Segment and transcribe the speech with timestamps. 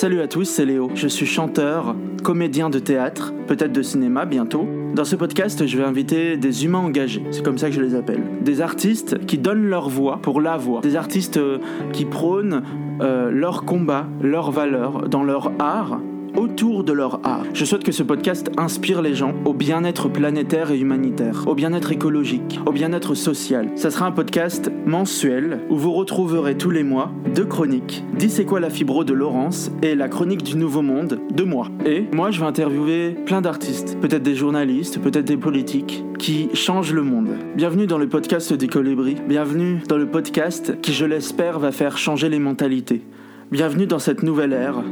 [0.00, 0.90] Salut à tous, c'est Léo.
[0.94, 4.66] Je suis chanteur, comédien de théâtre, peut-être de cinéma bientôt.
[4.94, 7.94] Dans ce podcast, je vais inviter des humains engagés, c'est comme ça que je les
[7.94, 8.22] appelle.
[8.40, 10.80] Des artistes qui donnent leur voix pour la voix.
[10.80, 11.58] Des artistes euh,
[11.92, 12.62] qui prônent
[13.02, 16.00] euh, leur combat, leurs valeurs dans leur art
[16.36, 17.44] autour de leur art.
[17.54, 21.92] Je souhaite que ce podcast inspire les gens au bien-être planétaire et humanitaire, au bien-être
[21.92, 23.70] écologique, au bien-être social.
[23.76, 28.04] Ça sera un podcast mensuel où vous retrouverez tous les mois deux chroniques.
[28.18, 31.68] Dis c'est quoi la fibro de Laurence et la chronique du Nouveau Monde de moi.
[31.84, 36.92] Et moi je vais interviewer plein d'artistes, peut-être des journalistes, peut-être des politiques qui changent
[36.92, 37.30] le monde.
[37.56, 39.16] Bienvenue dans le podcast des colibris.
[39.26, 43.02] Bienvenue dans le podcast qui je l'espère va faire changer les mentalités.
[43.50, 44.84] Bienvenue dans cette nouvelle ère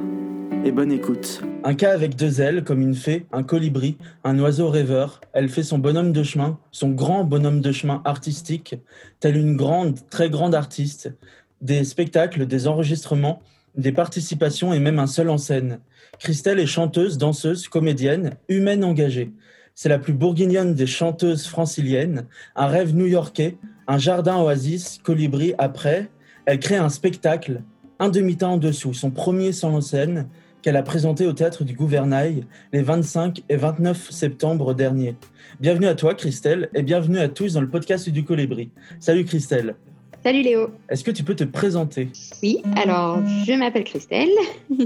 [0.64, 1.42] et bonne écoute.
[1.64, 5.62] Un cas avec deux ailes, comme une fée, un colibri, un oiseau rêveur, elle fait
[5.62, 8.76] son bonhomme de chemin, son grand bonhomme de chemin artistique,
[9.20, 11.12] telle une grande, très grande artiste.
[11.60, 13.42] Des spectacles, des enregistrements,
[13.76, 15.80] des participations et même un seul en scène.
[16.18, 19.32] Christelle est chanteuse, danseuse, comédienne, humaine engagée.
[19.74, 23.56] C'est la plus bourguignonne des chanteuses franciliennes, un rêve new-yorkais,
[23.86, 26.10] un jardin oasis, colibri après.
[26.46, 27.62] Elle crée un spectacle,
[27.98, 30.28] un demi-temps en dessous, son premier sans en scène,
[30.68, 35.16] qu'elle a présenté au théâtre du Gouvernail les 25 et 29 septembre dernier.
[35.60, 38.68] Bienvenue à toi, Christelle, et bienvenue à tous dans le podcast du Colibri.
[39.00, 39.76] Salut, Christelle.
[40.22, 40.68] Salut Léo.
[40.90, 42.10] Est-ce que tu peux te présenter?
[42.42, 44.28] Oui, alors je m'appelle Christelle.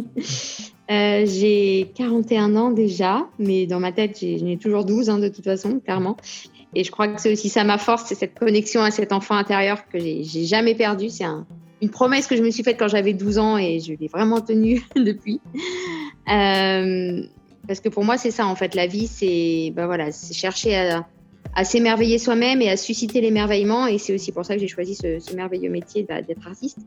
[0.91, 5.29] Euh, j'ai 41 ans déjà, mais dans ma tête, j'en ai, toujours 12 hein, de
[5.29, 6.19] toute façon, clairement.
[6.75, 9.37] Et je crois que c'est aussi ça ma force, c'est cette connexion à cet enfant
[9.37, 11.09] intérieur que j'ai jamais perdu.
[11.09, 11.47] C'est un,
[11.83, 14.41] une promesse que je me suis faite quand j'avais 12 ans et je l'ai vraiment
[14.41, 15.41] tenue depuis.
[16.31, 17.23] Euh,
[17.67, 18.75] parce que pour moi, c'est ça en fait.
[18.77, 20.77] La vie, c'est ben voilà, chercher
[21.55, 23.89] à, s'émerveiller soi-même et à susciter l'émerveillement.
[23.89, 26.79] Et c'est aussi pour ça que j'ai choisi ce, merveilleux métier d'être artiste,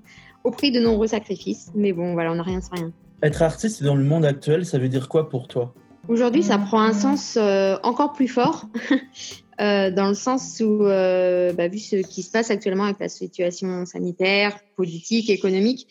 [0.45, 1.71] au prix de nombreux sacrifices.
[1.75, 2.91] Mais bon, voilà, on n'a rien sans rien.
[3.21, 5.73] Être artiste dans le monde actuel, ça veut dire quoi pour toi?
[6.07, 8.67] Aujourd'hui, ça prend un sens euh, encore plus fort.
[9.61, 13.08] Euh, dans le sens où, euh, bah, vu ce qui se passe actuellement avec la
[13.08, 15.88] situation sanitaire, politique, économique,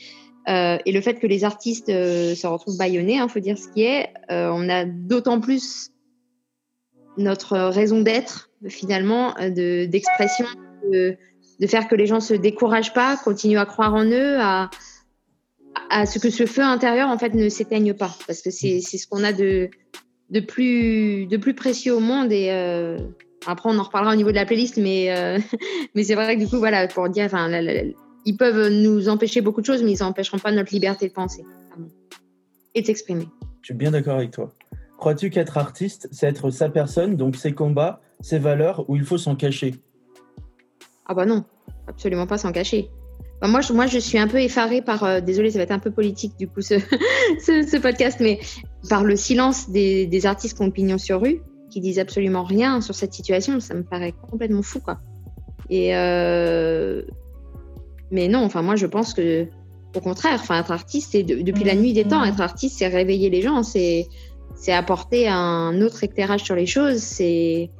[0.49, 3.69] euh, et le fait que les artistes se retrouvent bâillonnés, il hein, faut dire ce
[3.69, 5.91] qui est, on a d'autant plus
[7.17, 10.47] notre raison d'être, finalement, d'expression,
[10.93, 11.17] de,
[11.61, 14.69] de, faire que les gens se découragent pas, continuent à croire en eux, à,
[15.89, 18.15] à ce que ce feu intérieur, en fait, ne s'éteigne pas.
[18.27, 19.71] Parce que c'est ce qu'on a de,
[20.29, 22.51] de, plus, de plus précieux au monde et
[23.47, 25.39] après, on en reparlera au niveau de la playlist, mais, euh,
[25.95, 27.49] mais c'est vrai que du coup, voilà, pour dire, enfin,
[28.25, 31.45] ils peuvent nous empêcher beaucoup de choses, mais ils n'empêcheront pas notre liberté de penser
[32.75, 33.29] et de s'exprimer.
[33.63, 34.53] Je suis bien d'accord avec toi.
[34.99, 39.19] Crois-tu qu'être artiste, c'est être sa personne, donc ses combats, ses valeurs, ou il faut
[39.19, 39.75] s'en cacher?
[41.07, 41.45] Ah bah non,
[41.87, 42.91] absolument pas s'en cacher.
[43.41, 45.73] Bah moi, je, moi, je suis un peu effarée par, euh, désolé, ça va être
[45.73, 46.79] un peu politique du coup ce,
[47.39, 48.39] ce, podcast, mais
[48.89, 51.43] par le silence des, des artistes qui ont pignon sur rue
[51.75, 55.01] qui disent absolument rien sur cette situation, ça me paraît complètement fou, quoi.
[55.71, 57.03] Et euh...
[58.13, 59.49] mais non, enfin moi je pense que
[59.97, 63.29] au contraire, enfin être artiste, c'est depuis la nuit des temps, être artiste, c'est réveiller
[63.29, 64.07] les gens, c'est
[64.55, 67.71] c'est apporter un autre éclairage sur les choses, c'est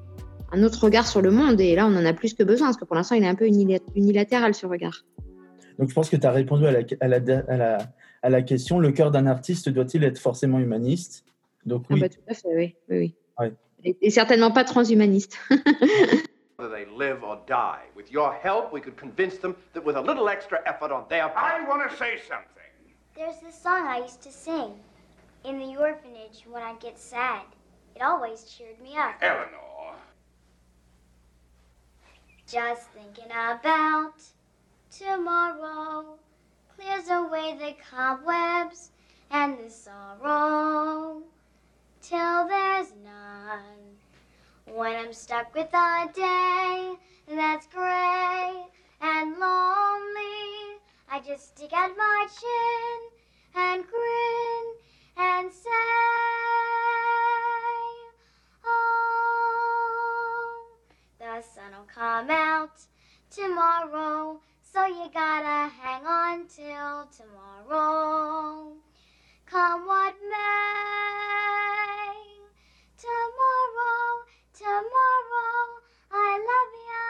[0.51, 1.61] un autre regard sur le monde.
[1.61, 3.37] Et là, on en a plus que besoin, parce que pour l'instant, il est un
[3.37, 5.05] peu unilatéral ce regard.
[5.79, 7.17] Donc je pense que tu as répondu à la, à, la,
[7.49, 7.79] à, la,
[8.23, 11.25] à la, question, le cœur d'un artiste doit-il être forcément humaniste?
[11.65, 11.99] Donc oui.
[11.99, 12.75] Ah bah, tout à fait, oui.
[12.89, 13.15] oui, oui.
[13.39, 13.53] Ouais.
[13.85, 15.39] Et certainement pas transhumaniste.
[16.71, 17.83] they live or die.
[17.95, 21.29] With your help, we could convince them that with a little extra effort on their
[21.29, 21.61] part.
[21.61, 22.49] I want to say something.
[23.15, 24.73] There's this song I used to sing
[25.45, 27.43] in the orphanage when I'd get sad.
[27.95, 29.15] It always cheered me up.
[29.21, 29.95] Eleanor.
[32.51, 34.15] Just thinking about
[34.91, 36.19] tomorrow
[36.77, 38.91] clears away the cobwebs
[39.31, 41.23] and the sorrow
[42.09, 43.97] till there's none.
[44.67, 46.93] When I'm stuck with a day
[47.29, 48.53] that's gray
[49.01, 53.09] and lonely, I just stick out my chin
[53.55, 54.75] and grin
[55.17, 55.71] and say,
[58.67, 59.87] Oh,
[61.19, 62.83] the sun'll come out
[63.31, 68.77] tomorrow, so you gotta hang on till tomorrow.
[69.55, 72.11] Come what may,
[72.99, 75.61] tomorrow, tomorrow,
[76.11, 77.07] I love ya.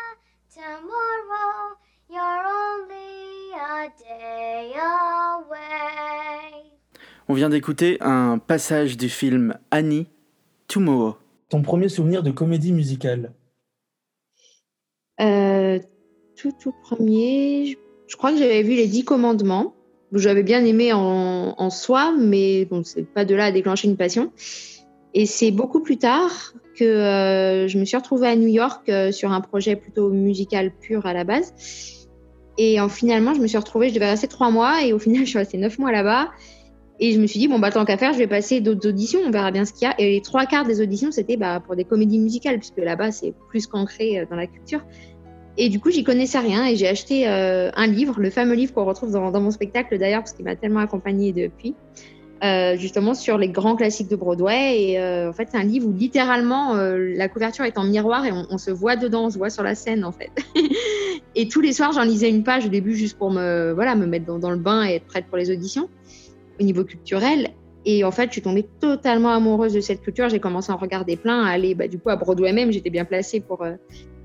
[0.53, 1.79] Tomorrow,
[2.11, 6.69] you're only a day away.
[7.29, 10.07] On vient d'écouter un passage du film Annie,
[10.69, 11.17] Tomorrow.
[11.49, 13.33] Ton premier souvenir de comédie musicale?
[15.19, 15.79] Euh,
[16.37, 17.77] Tout, tout premier, je,
[18.07, 19.74] je crois que j'avais vu Les Dix Commandements
[20.19, 24.33] j'avais bien aimé en, soi, mais bon, c'est pas de là à déclencher une passion.
[25.15, 29.13] Et c'est beaucoup plus tard que euh, je me suis retrouvée à New York euh,
[29.13, 31.55] sur un projet plutôt musical pur à la base.
[32.59, 35.25] Et en, finalement, je me suis retrouvée, je devais rester trois mois, et au final,
[35.25, 36.31] je suis restée neuf mois là-bas.
[37.01, 39.21] Et je me suis dit, bon, bah, tant qu'à faire, je vais passer d'autres auditions,
[39.25, 40.01] on verra bien ce qu'il y a.
[40.01, 43.35] Et les trois quarts des auditions, c'était bah, pour des comédies musicales, puisque là-bas, c'est
[43.49, 44.85] plus qu'ancré euh, dans la culture.
[45.57, 48.73] Et du coup, j'y connaissais rien et j'ai acheté euh, un livre, le fameux livre
[48.73, 51.77] qu'on retrouve dans, mon spectacle d'ailleurs, parce qu'il m'a tellement accompagné depuis,
[52.43, 54.81] euh, justement sur les grands classiques de Broadway.
[54.81, 58.33] Et euh, en fait, c'est un livre où littéralement la couverture est en miroir et
[58.33, 60.31] on, se voit dedans, on se voit sur la scène en fait.
[61.37, 64.07] et tous les soirs, j'en lisais une page au début juste pour me, voilà, me
[64.07, 65.89] mettre dans, le bain et être prête pour les auditions
[66.61, 67.51] au niveau culturel.
[67.87, 70.29] Et en fait, je suis tombée totalement amoureuse de cette culture.
[70.31, 72.73] J'ai commencé à en regarder plein, à aller bah, du coup à Broadway même.
[72.73, 73.63] J'étais bien placée pour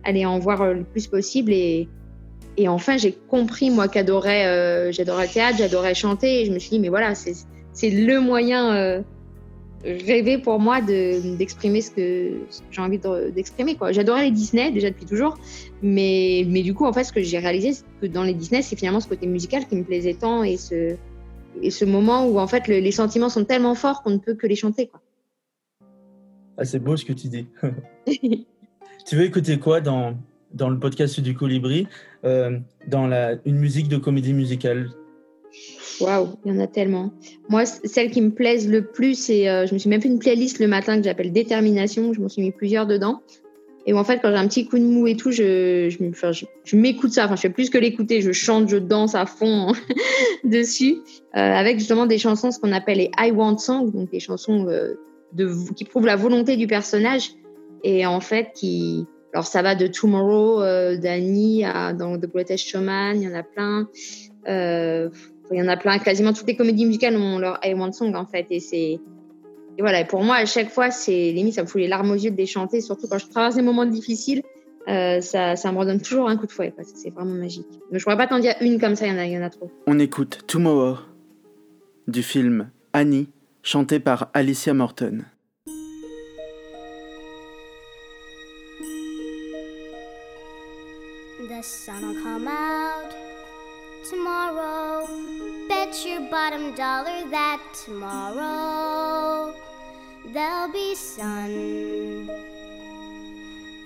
[0.03, 1.51] aller en voir euh, le plus possible.
[1.51, 1.87] Et,
[2.57, 6.41] et enfin, j'ai compris, moi, qu'adorais, euh, j'adorais le théâtre, j'adorais chanter.
[6.41, 9.01] Et je me suis dit, mais voilà, c'est le moyen euh,
[9.83, 12.99] rêvé pour moi d'exprimer de, ce que, ce que j'ai envie
[13.33, 13.75] d'exprimer.
[13.75, 13.91] quoi.
[13.91, 15.37] J'adorais les Disney, déjà depuis toujours.
[15.81, 18.61] Mais, mais du coup, en fait, ce que j'ai réalisé, c'est que dans les Disney,
[18.61, 20.95] c'est finalement ce côté musical qui me plaisait tant et ce,
[21.61, 24.33] et ce moment où, en fait, le, les sentiments sont tellement forts qu'on ne peut
[24.33, 24.87] que les chanter.
[24.87, 25.01] Quoi.
[26.57, 27.47] Ah, c'est beau ce que tu dis.
[29.05, 30.15] Tu veux écouter quoi dans,
[30.53, 31.87] dans le podcast du Colibri
[32.25, 34.89] euh, Dans la, une musique de comédie musicale?
[35.99, 37.11] Waouh, il y en a tellement.
[37.49, 39.49] Moi, celle qui me plaise le plus, c'est.
[39.49, 42.13] Euh, je me suis même fait une playlist le matin que j'appelle Détermination.
[42.13, 43.21] Je m'en suis mis plusieurs dedans.
[43.85, 47.11] Et en fait, quand j'ai un petit coup de mou et tout, je, je, m'écoute
[47.11, 47.25] ça.
[47.25, 48.21] Enfin, je fais plus que l'écouter.
[48.21, 49.73] Je chante, je danse à fond
[50.43, 50.97] dessus.
[51.35, 54.67] Euh, avec justement des chansons, ce qu'on appelle les I Want Songs, donc des chansons
[54.67, 54.93] euh,
[55.33, 57.31] de, qui prouvent la volonté du personnage
[57.83, 62.67] et en fait qui alors ça va de Tomorrow euh, d'Annie à dans The Greatest
[62.67, 63.87] Showman il y en a plein.
[64.47, 65.09] Euh,
[65.51, 65.97] il y en a plein.
[65.99, 68.47] Quasiment toutes les comédies musicales ont leur I Want Song en fait.
[68.49, 68.99] Et c'est
[69.77, 72.31] et pour moi à chaque fois c'est limite ça me fout les larmes aux yeux
[72.31, 74.43] de les chanter surtout quand je traverse des moments difficiles.
[74.87, 77.67] Euh, ça, ça me redonne toujours un coup de fouet c'est vraiment magique.
[77.91, 79.43] Mais je pourrais pas t'en dire une comme ça il y en a y en
[79.43, 79.69] a trop.
[79.85, 80.97] On écoute Tomorrow
[82.07, 83.27] du film Annie
[83.61, 85.19] chanté par Alicia Morton
[95.89, 99.55] Bet your bottom dollar that tomorrow
[100.33, 102.29] there'll be sun.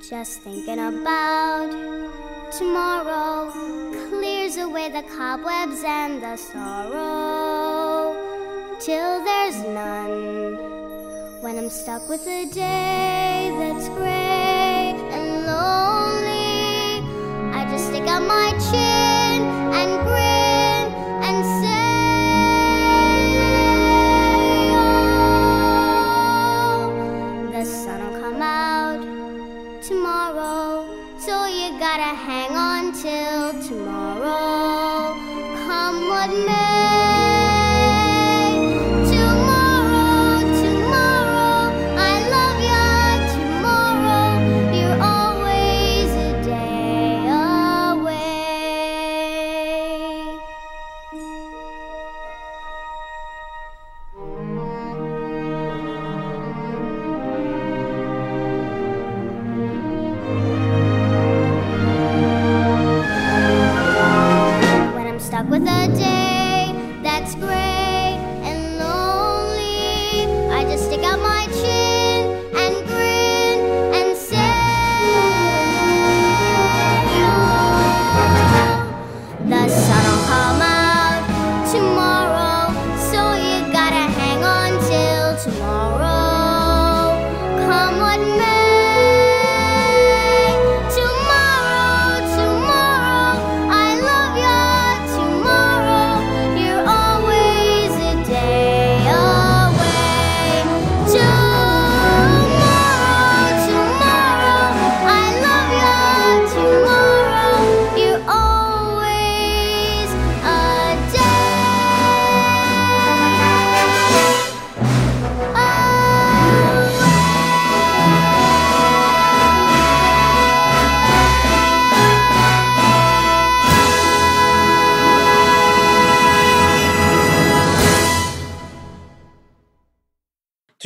[0.10, 1.72] Just thinking about
[2.52, 3.52] tomorrow
[4.10, 8.14] clears away the cobwebs and the sorrow
[8.82, 10.58] till there's none.
[11.42, 17.00] When I'm stuck with a day that's gray and lonely
[17.56, 19.42] I just stick out my chin
[19.74, 20.33] and grin
[32.16, 35.16] hang on till tomorrow.
[35.66, 36.73] Come what may.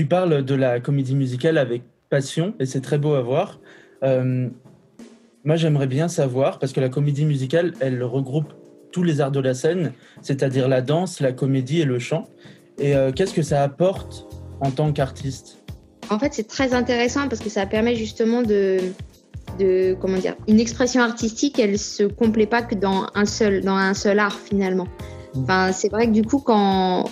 [0.05, 3.59] Parle de la comédie musicale avec passion et c'est très beau à voir.
[4.03, 4.49] Euh,
[5.43, 8.53] moi, j'aimerais bien savoir, parce que la comédie musicale, elle regroupe
[8.91, 12.27] tous les arts de la scène, c'est-à-dire la danse, la comédie et le chant.
[12.79, 14.27] Et qu'est-ce que ça apporte
[14.59, 15.57] en tant qu'artiste?
[16.09, 18.79] En fait, c'est très intéressant parce que ça permet justement de,
[19.59, 23.75] de comment dire, une expression artistique, elle se complaît pas que dans un seul, dans
[23.75, 24.87] un seul art finalement.
[25.33, 25.43] Mm.
[25.43, 27.05] Enfin, c'est vrai que du coup, quand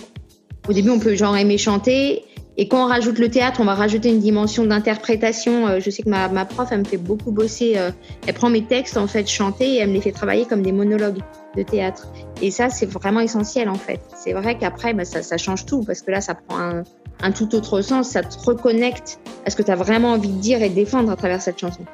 [0.68, 2.24] au début on peut genre aimer chanter,
[2.58, 5.66] et quand on rajoute le théâtre, on va rajouter une dimension d'interprétation.
[5.66, 7.74] Euh, je sais que ma, ma, prof, elle me fait beaucoup bosser.
[7.76, 7.90] Euh,
[8.26, 10.72] elle prend mes textes en fait chanter et elle me les fait travailler comme des
[10.72, 11.18] monologues
[11.54, 12.08] de théâtre.
[12.40, 14.00] Et ça, c'est vraiment essentiel en fait.
[14.16, 16.84] C'est vrai qu'après, bah, ça, ça, change tout parce que là, ça prend un,
[17.22, 18.08] un tout autre sens.
[18.08, 21.10] Ça te reconnecte à ce que tu as vraiment envie de dire et de défendre
[21.10, 21.84] à travers cette chanson.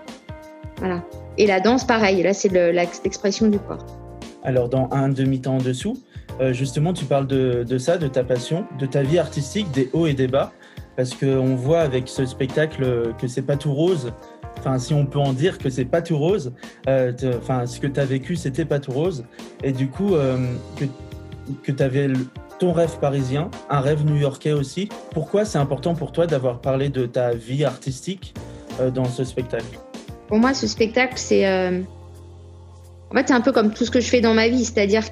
[0.78, 1.02] Voilà.
[1.38, 2.22] Et la danse, pareil.
[2.22, 3.84] Là, c'est l'expression du corps.
[4.44, 5.96] Alors, dans un demi-temps en dessous,
[6.40, 10.06] euh, justement, tu parles de, ça, de ta passion, de ta vie artistique, des hauts
[10.06, 10.52] et des bas,
[10.96, 14.12] parce qu'on voit avec ce spectacle que c'est pas tout rose.
[14.58, 16.52] Enfin, si on peut en dire que c'est pas tout rose,
[16.88, 19.24] euh, enfin, ce que tu as vécu, c'était pas tout rose.
[19.62, 20.36] Et du coup, euh,
[20.76, 20.84] que,
[21.62, 22.08] que tu avais
[22.58, 24.88] ton rêve parisien, un rêve new-yorkais aussi.
[25.12, 28.34] Pourquoi c'est important pour toi d'avoir parlé de ta vie artistique
[28.94, 29.78] dans ce spectacle?
[30.28, 31.44] Pour moi, ce spectacle, c'est.
[31.46, 35.02] En fait, c'est un peu comme tout ce que je fais dans ma vie, c'est-à-dire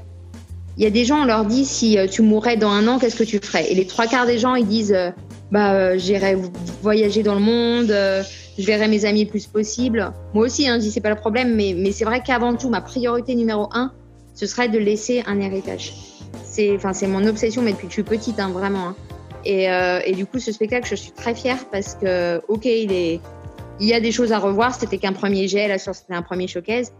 [0.81, 2.99] il y a des gens, on leur dit si euh, tu mourrais dans un an,
[2.99, 3.71] qu'est-ce que tu ferais?
[3.71, 5.11] Et les trois quarts des gens, ils disent euh,
[5.51, 6.39] bah euh, j'irai
[6.81, 10.11] voyager dans le monde, je verrai mes amis le plus possible.
[10.33, 12.71] Moi aussi, hein, je dis c'est pas le problème, mais, mais c'est vrai qu'avant tout,
[12.71, 13.93] ma priorité numéro un,
[14.33, 15.93] ce serait de laisser un héritage.
[16.45, 18.89] C'est enfin c'est mon obsession, mais depuis que je suis petite, hein, vraiment.
[18.89, 18.97] Hein.
[19.45, 19.67] Et,
[20.05, 23.21] et, du coup, ce spectacle, je suis très fière parce que ok, il est
[23.81, 24.75] il y a des choses à revoir.
[24.75, 26.93] C'était qu'un premier jet, là, c'était un premier showcase.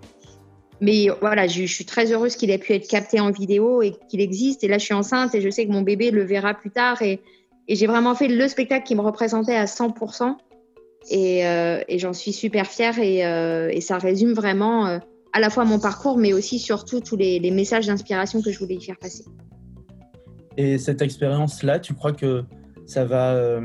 [0.81, 4.21] Mais voilà, je, suis très heureuse qu'il ait pu être capté en vidéo et qu'il
[4.21, 4.65] existe.
[4.65, 7.03] Et là, je suis enceinte et je sais que mon bébé le verra plus tard.
[7.03, 7.21] Et,
[7.69, 10.35] j'ai vraiment fait le spectacle qui me représentait à 100%.
[11.13, 12.99] Euh, et, j'en suis super fière.
[12.99, 14.99] Et, euh, ça résume vraiment euh,
[15.33, 18.59] à la fois mon parcours, mais aussi surtout tous les, les messages d'inspiration que je
[18.59, 19.25] voulais y faire passer.
[20.57, 22.45] Et cette expérience-là, tu crois que
[22.87, 23.61] ça va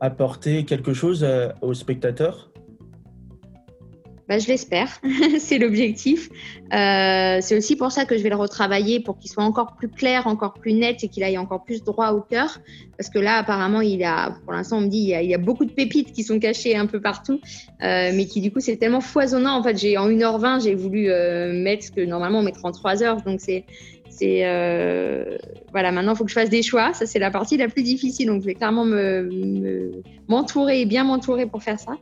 [0.00, 1.26] apporter quelque chose
[1.62, 2.52] aux spectateurs
[4.28, 5.00] bah, je l'espère,
[5.38, 6.30] c'est l'objectif.
[6.72, 9.88] Euh, c'est aussi pour ça que je vais le retravailler pour qu'il soit encore plus
[9.88, 12.58] clair, encore plus net et qu'il aille encore plus droit au cœur.
[12.96, 15.66] Parce que là, apparemment, il a, pour l'instant, on me dit, il y, a, beaucoup
[15.66, 17.40] de pépites qui sont cachées un peu partout,
[17.82, 19.58] euh, mais qui du coup, c'est tellement foisonnant.
[19.58, 22.72] En fait, j'ai en 1h20, j'ai voulu euh, mettre ce que normalement on mettrait en
[22.72, 23.22] 3 heures.
[23.22, 23.64] Donc, c'est
[24.16, 25.36] c'est euh,
[25.72, 26.94] voilà, maintenant il faut que je fasse des choix.
[26.94, 31.04] Ça c'est la partie la plus difficile, donc je vais clairement me m'entourer et bien
[31.04, 31.92] m'entourer pour faire ça.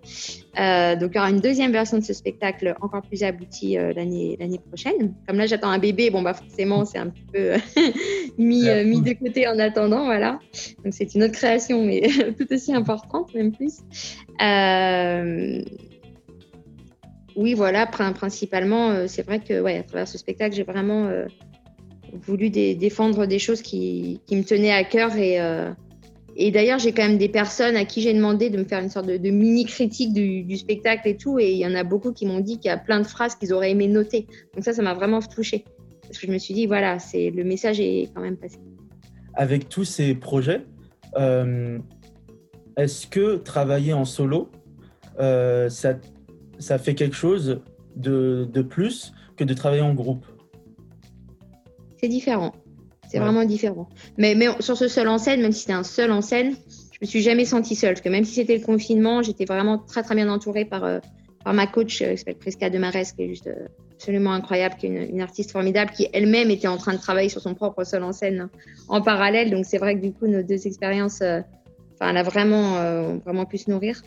[0.61, 3.93] Euh, donc il y aura une deuxième version de ce spectacle encore plus aboutie euh,
[3.95, 5.15] l'année l'année prochaine.
[5.27, 7.53] Comme là j'attends un bébé, bon bah forcément c'est un petit peu
[8.39, 10.39] mis mis de côté en attendant, voilà.
[10.85, 12.03] Donc c'est une autre création, mais
[12.39, 13.79] tout aussi importante même plus.
[17.35, 21.09] oui, voilà, principalement, c'est vrai que ouais, à travers ce spectacle, j'ai vraiment
[22.13, 25.17] voulu défendre des choses qui, me tenaient à cœur.
[25.17, 25.73] Et, euh,
[26.37, 28.91] et d'ailleurs, j'ai quand même des personnes à qui j'ai demandé de me faire une
[28.91, 31.39] sorte de, mini critique du, spectacle et tout.
[31.39, 33.35] Et il y en a beaucoup qui m'ont dit qu'il y a plein de phrases
[33.35, 34.27] qu'ils auraient aimé noter.
[34.55, 35.65] Donc ça, ça m'a vraiment touchée.
[36.03, 38.59] Parce que je me suis dit, voilà, le message est quand même passé.
[39.35, 40.63] Avec tous ces projets,
[41.17, 41.79] euh,
[42.77, 44.51] est-ce que travailler en solo,
[45.21, 45.95] euh, ça,
[46.59, 47.63] ça fait quelque chose
[47.97, 50.27] de, de plus que de travailler en groupe?
[52.03, 52.53] C'est différent.
[53.09, 53.89] C'est vraiment différent.
[54.17, 56.55] Mais, mais sur ce seul en scène, même si c'était un seul en scène,
[56.93, 57.91] je me suis jamais sentie seule.
[57.91, 60.99] Parce que même si c'était le confinement, j'étais vraiment très très bien entourée par, euh,
[61.45, 64.87] par ma coach, euh, qui s'appelle Prisca Demares, qui est juste euh, absolument incroyable, qui
[64.87, 68.03] est une, artiste formidable, qui elle-même était en train de travailler sur son propre seul
[68.03, 68.49] en scène
[68.89, 69.51] en parallèle.
[69.51, 73.59] Donc c'est vrai que du coup, nos deux expériences, enfin, elle a vraiment, vraiment pu
[73.59, 74.03] se nourrir.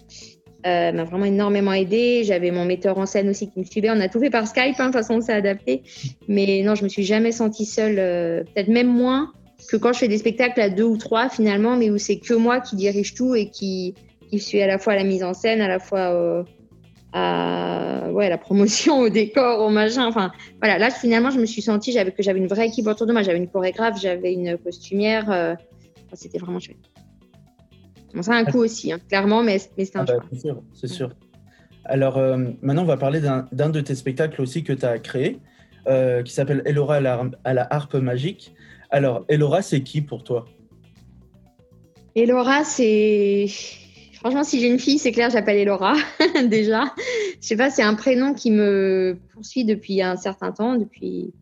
[0.65, 2.24] Euh, m'a vraiment énormément aidé.
[2.24, 3.89] J'avais mon metteur en scène aussi qui me suivait.
[3.91, 5.84] On a tout fait par Skype, hein, de toute façon, on s'est adapté.
[6.27, 9.31] Mais non, je me suis jamais sentie seule, euh, peut-être même moins
[9.69, 12.34] que quand je fais des spectacles à deux ou trois finalement, mais où c'est que
[12.34, 13.93] moi qui dirige tout et qui,
[14.38, 16.43] suis à la fois à la mise en scène, à la fois euh,
[17.13, 20.07] à la promotion, au décor, au machin.
[20.07, 20.31] Enfin,
[20.62, 23.22] voilà, là finalement, je me suis sentie que j'avais une vraie équipe autour de moi.
[23.22, 25.57] J'avais une chorégraphe, j'avais une costumière.
[26.13, 26.94] C'était vraiment chouette
[28.24, 30.63] ça a un coût aussi, hein, clairement, mais, mais c'est un ah bah, C'est sûr,
[30.74, 31.10] c'est sûr.
[31.86, 35.39] Alors, euh, maintenant, on va parler d'un de tes spectacles aussi que tu as créé,
[35.88, 38.53] euh, qui s'appelle Elora à la, harpe magique.
[38.89, 40.45] Alors, Elora, c'est qui pour toi?
[42.15, 43.48] Elora, c'est.
[44.13, 45.93] Franchement, si j'ai une fille, c'est clair, j'appelle Elora,
[46.50, 46.86] déjà.
[47.41, 51.34] Je sais pas, c'est un prénom qui me poursuit depuis un certain temps, depuis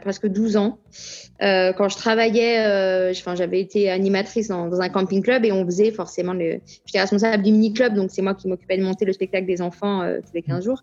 [0.00, 0.78] presque 12 ans.
[1.42, 5.90] Euh, quand je travaillais, euh, j'avais été animatrice dans, un camping club et on faisait
[5.90, 6.60] forcément le.
[6.86, 9.60] J'étais responsable du mini club, donc c'est moi qui m'occupais de monter le spectacle des
[9.60, 10.82] enfants euh, tous les 15 jours.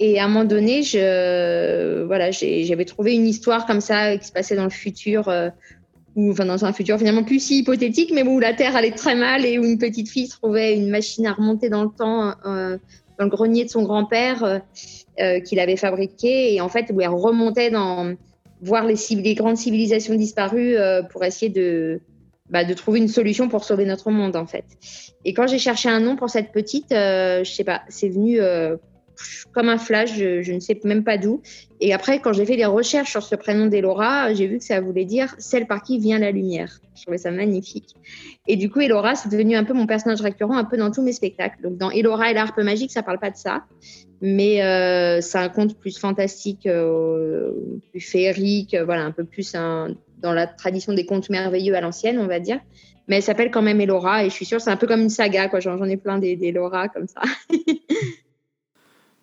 [0.00, 4.32] Et à un moment donné, je, voilà, j'avais trouvé une histoire comme ça qui se
[4.32, 5.32] passait dans le futur,
[6.16, 9.14] ou enfin dans un futur finalement plus si hypothétique, mais où la Terre allait très
[9.14, 12.34] mal et où une petite fille trouvait une machine à remonter dans le temps
[13.18, 14.58] dans le grenier de son grand-père euh,
[15.20, 18.14] euh qu'il avait fabriqué, et en fait où elle remontait dans
[18.62, 22.00] voir les, les grandes civilisations disparues euh, pour essayer de
[22.50, 24.64] bah, de trouver une solution pour sauver notre monde en fait.
[25.24, 28.38] Et quand j'ai cherché un nom pour cette petite, je sais pas, c'est venu
[29.52, 31.42] comme un flash, je, ne sais même pas d'où.
[31.80, 34.80] Et après, quand j'ai fait des recherches sur ce prénom d'Elora, j'ai vu que ça
[34.80, 36.80] voulait dire celle par qui vient la lumière.
[36.94, 37.94] Je trouvais ça magnifique.
[38.46, 41.02] Et du coup, Elora, c'est devenu un peu mon personnage récurrent, un peu dans tous
[41.02, 41.62] mes spectacles.
[41.62, 43.64] Donc, dans Elora et l'harpe magique, ça parle pas de ça,
[44.20, 47.52] mais euh, c'est un conte plus fantastique, euh,
[47.90, 52.18] plus féerique, euh, voilà, un peu plus dans la tradition des contes merveilleux à l'ancienne,
[52.18, 52.60] on va dire.
[53.08, 55.10] Mais elle s'appelle quand même Elora, et je suis sûre, c'est un peu comme une
[55.10, 55.60] saga, quoi.
[55.60, 57.20] J'en ai plein d'Elora comme ça.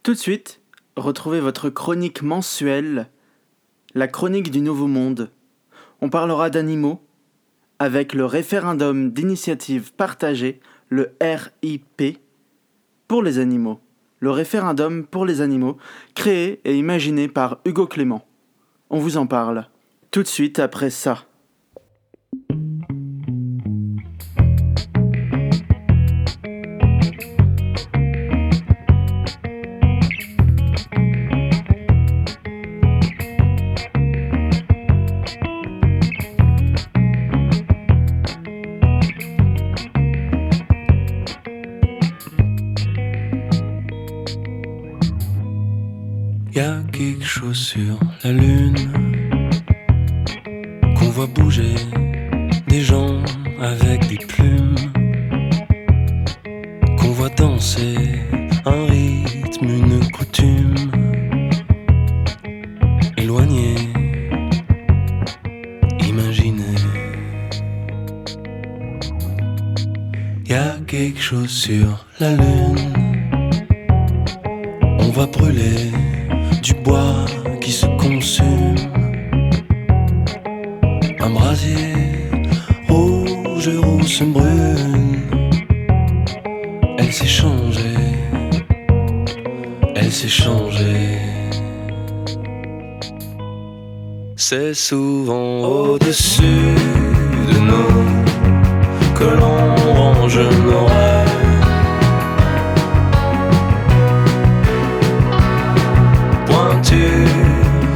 [0.04, 0.62] Tout de suite,
[0.96, 3.08] retrouvez votre chronique mensuelle,
[3.94, 5.30] la chronique du Nouveau Monde.
[6.02, 7.04] On parlera d'animaux
[7.78, 12.18] avec le référendum d'initiative partagée, le RIP,
[13.08, 13.80] pour les animaux.
[14.20, 15.78] Le référendum pour les animaux,
[16.16, 18.26] créé et imaginé par Hugo Clément.
[18.90, 19.68] On vous en parle.
[20.10, 21.26] Tout de suite après ça.
[94.92, 96.76] Souvent au-dessus
[97.50, 97.96] de nous
[99.18, 101.38] que l'on range nos rêves.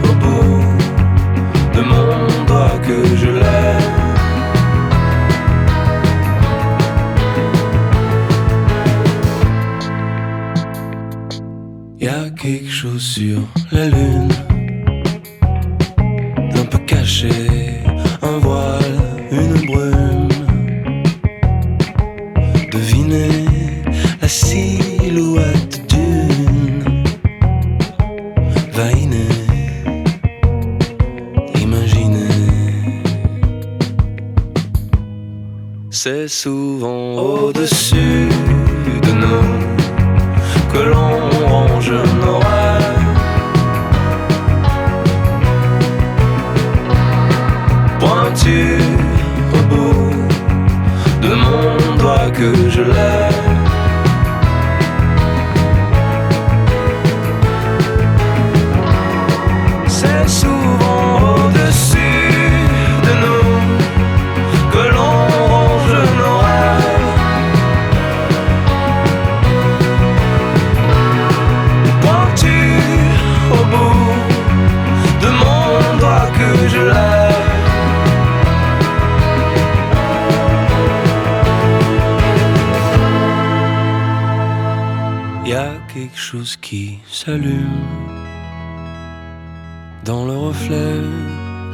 [0.07, 0.63] au bout
[1.75, 3.91] de mon doigt que je lève.
[11.99, 13.39] Y a quelque chose sur
[13.73, 14.29] la lune,
[17.23, 17.54] un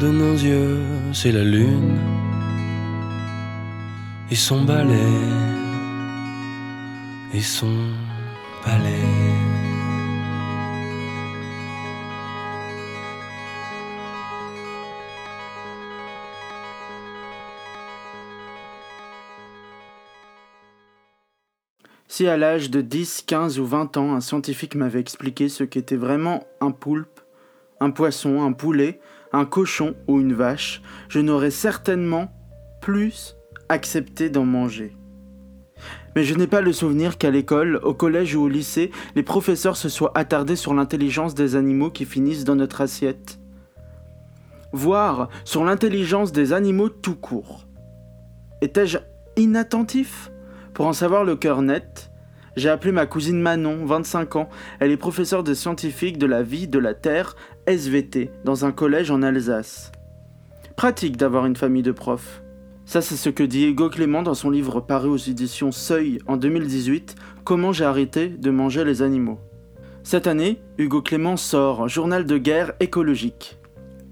[0.01, 0.79] de nos yeux,
[1.13, 1.99] c'est la lune
[4.31, 4.95] et son balai
[7.35, 7.71] et son
[8.63, 8.89] palais.
[22.07, 25.95] Si à l'âge de 10, 15 ou 20 ans, un scientifique m'avait expliqué ce qu'était
[25.95, 27.19] vraiment un poulpe,
[27.79, 28.99] un poisson, un poulet,
[29.33, 32.31] un cochon ou une vache, je n'aurais certainement
[32.81, 33.35] plus
[33.69, 34.95] accepté d'en manger.
[36.15, 39.77] Mais je n'ai pas le souvenir qu'à l'école, au collège ou au lycée, les professeurs
[39.77, 43.39] se soient attardés sur l'intelligence des animaux qui finissent dans notre assiette.
[44.73, 47.65] Voire sur l'intelligence des animaux tout court.
[48.61, 48.97] Étais-je
[49.37, 50.31] inattentif?
[50.73, 52.10] Pour en savoir le cœur net,
[52.55, 54.49] j'ai appelé ma cousine Manon, 25 ans.
[54.79, 57.35] Elle est professeure de scientifique de la vie de la Terre,
[57.65, 59.91] SVT, dans un collège en Alsace.
[60.75, 62.41] Pratique d'avoir une famille de profs.
[62.85, 66.35] Ça, c'est ce que dit Hugo Clément dans son livre paru aux éditions Seuil en
[66.35, 69.39] 2018, Comment j'ai arrêté de manger les animaux.
[70.03, 73.59] Cette année, Hugo Clément sort journal de guerre écologique.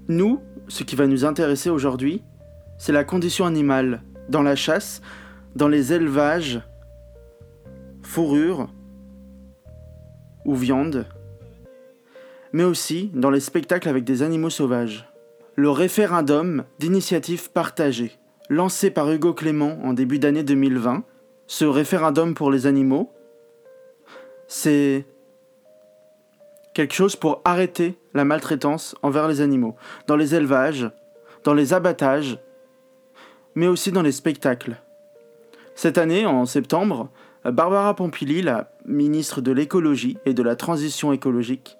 [0.08, 2.22] Nous, ce qui va nous intéresser aujourd'hui,
[2.78, 5.02] c'est la condition animale, dans la chasse,
[5.56, 6.60] dans les élevages,
[8.10, 8.66] fourrure
[10.44, 11.06] ou viande,
[12.52, 15.08] mais aussi dans les spectacles avec des animaux sauvages.
[15.54, 18.18] Le référendum d'initiative partagée,
[18.48, 21.04] lancé par Hugo Clément en début d'année 2020,
[21.46, 23.12] ce référendum pour les animaux,
[24.48, 25.06] c'est
[26.74, 29.76] quelque chose pour arrêter la maltraitance envers les animaux,
[30.08, 30.90] dans les élevages,
[31.44, 32.40] dans les abattages,
[33.54, 34.82] mais aussi dans les spectacles.
[35.76, 37.08] Cette année, en septembre,
[37.44, 41.78] Barbara Pompili, la ministre de l'écologie et de la transition écologique,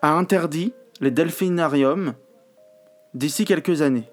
[0.00, 2.14] a interdit les delphinariums
[3.14, 4.08] d'ici quelques années.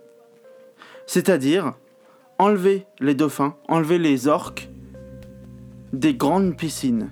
[1.07, 1.73] C'est-à-dire
[2.37, 4.69] enlever les dauphins, enlever les orques
[5.93, 7.11] des grandes piscines.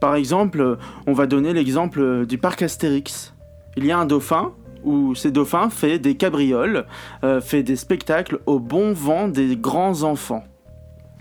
[0.00, 3.34] Par exemple, on va donner l'exemple du parc Astérix.
[3.76, 6.86] Il y a un dauphin où ces dauphins fait des cabrioles,
[7.22, 10.44] euh, fait des spectacles au bon vent des grands enfants.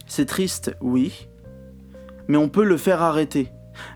[0.09, 1.29] C'est triste, oui,
[2.27, 3.51] mais on peut le faire arrêter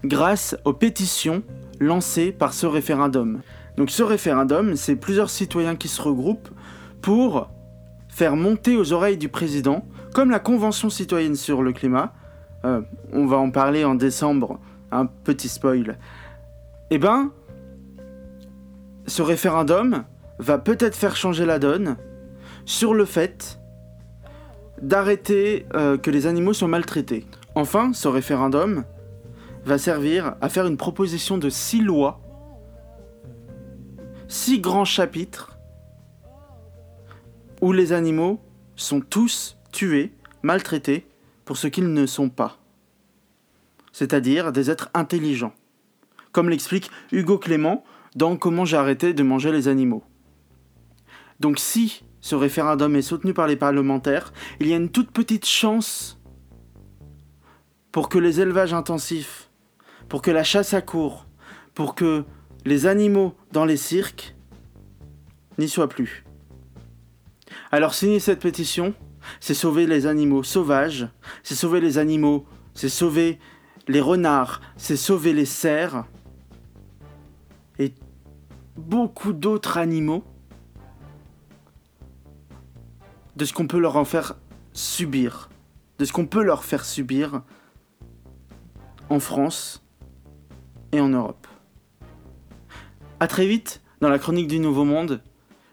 [0.06, 1.42] grâce aux pétitions
[1.80, 3.42] lancées par ce référendum.
[3.78, 6.50] Donc ce référendum, c'est plusieurs citoyens qui se regroupent
[7.02, 7.50] pour
[8.10, 12.14] faire monter aux oreilles du président, comme la Convention citoyenne sur le climat,
[12.64, 14.60] euh, on va en parler en décembre,
[14.92, 15.98] un petit spoil,
[16.92, 17.32] eh ben,
[19.08, 20.04] ce référendum
[20.38, 21.98] va peut-être faire changer la donne
[22.66, 23.60] sur le fait
[24.82, 27.26] d'arrêter euh, que les animaux soient maltraités.
[27.56, 28.84] Enfin, ce référendum
[29.66, 32.20] va servir à faire une proposition de six lois,
[34.28, 35.58] six grands chapitres,
[37.62, 38.42] où les animaux
[38.76, 41.08] sont tous tués, maltraités,
[41.46, 42.58] pour ce qu'ils ne sont pas.
[43.92, 45.54] C'est-à-dire des êtres intelligents.
[46.32, 47.84] Comme l'explique Hugo Clément
[48.16, 50.04] dans Comment j'ai arrêté de manger les animaux.
[51.40, 54.32] Donc si ce référendum est soutenu par les parlementaires,
[54.62, 56.18] il y a une toute petite chance
[57.92, 59.50] pour que les élevages intensifs,
[60.08, 61.28] pour que la chasse à court,
[61.74, 62.24] pour que
[62.64, 64.38] les animaux dans les cirques
[65.58, 66.24] n'y soient plus.
[67.74, 68.94] Alors signer cette pétition,
[69.42, 71.10] c'est sauver les animaux sauvages,
[71.44, 73.38] c'est sauver les animaux, c'est sauver
[73.90, 76.06] les renards, c'est sauver les cerfs.
[77.80, 77.94] Et
[78.78, 80.24] beaucoup d'autres animaux
[83.36, 84.36] de ce qu'on peut leur en faire
[84.74, 85.50] subir,
[86.00, 87.42] de ce qu'on peut leur faire subir
[89.10, 89.84] en France
[90.92, 91.48] et en Europe.
[93.20, 95.22] A très vite dans la chronique du Nouveau Monde.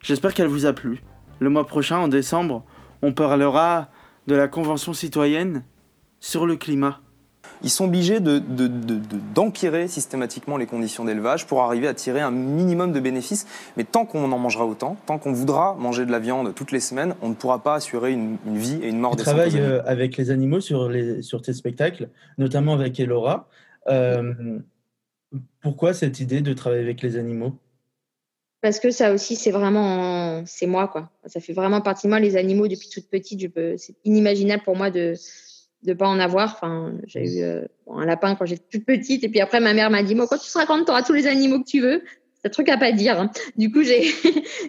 [0.03, 1.03] J'espère qu'elle vous a plu.
[1.41, 2.65] Le mois prochain, en décembre,
[3.03, 3.89] on parlera
[4.27, 5.65] de la Convention citoyenne
[6.21, 7.01] sur le climat
[7.63, 12.31] ils sont obligés d'empirer de, de, systématiquement les conditions d'élevage pour arriver à tirer un
[12.31, 13.47] minimum de bénéfices.
[13.77, 16.81] Mais tant qu'on en mangera autant, tant qu'on voudra manger de la viande toutes les
[16.81, 20.17] semaines, on ne pourra pas assurer une, vie et une mort des travaille euh, avec
[20.17, 23.49] les animaux sur, les, sur tes spectacles, notamment avec Elora.
[23.89, 24.59] Euh,
[25.61, 27.55] pourquoi cette idée de travailler avec les animaux?
[28.63, 31.11] Parce que ça aussi, c'est vraiment, c'est moi, quoi.
[31.27, 33.51] Ça fait vraiment partie de moi, les animaux, depuis toute petite.
[33.79, 35.15] C'est inimaginable pour moi de,
[35.83, 36.53] de pas en avoir.
[36.55, 39.91] Enfin, j'ai eu euh, un lapin quand j'étais toute petite, et puis après ma mère
[39.91, 42.03] m'a dit, moi, quand tu seras grande, tu auras tous les animaux que tu veux.
[42.43, 43.21] C'est un truc à pas dire.
[43.21, 43.31] Hein.
[43.57, 44.05] Du coup, j'ai,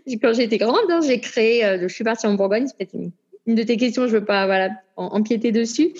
[0.22, 3.12] quand j'étais grande, hein, j'ai créé, euh, je suis partie en Bourgogne, c'était une
[3.52, 5.94] une de tes questions, je veux pas voilà, empiéter dessus,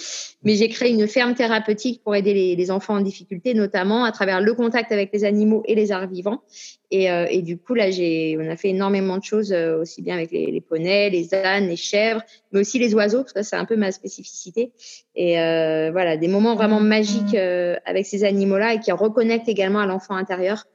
[0.44, 4.42] mais j'ai créé une ferme thérapeutique pour aider les, enfants en difficulté, notamment à travers
[4.42, 6.42] le contact avec les animaux et les arts vivants.
[6.92, 10.32] Et, euh, du coup, là, on a fait énormément de choses, euh, aussi bien avec
[10.32, 13.66] les, les, poneys, les ânes, les chèvres, mais aussi les oiseaux, parce que c'est un
[13.66, 14.72] peu ma spécificité.
[15.16, 19.86] Et euh, voilà, des moments vraiment magiques avec ces animaux-là et qui reconnectent également à
[19.86, 20.66] l'enfant intérieur.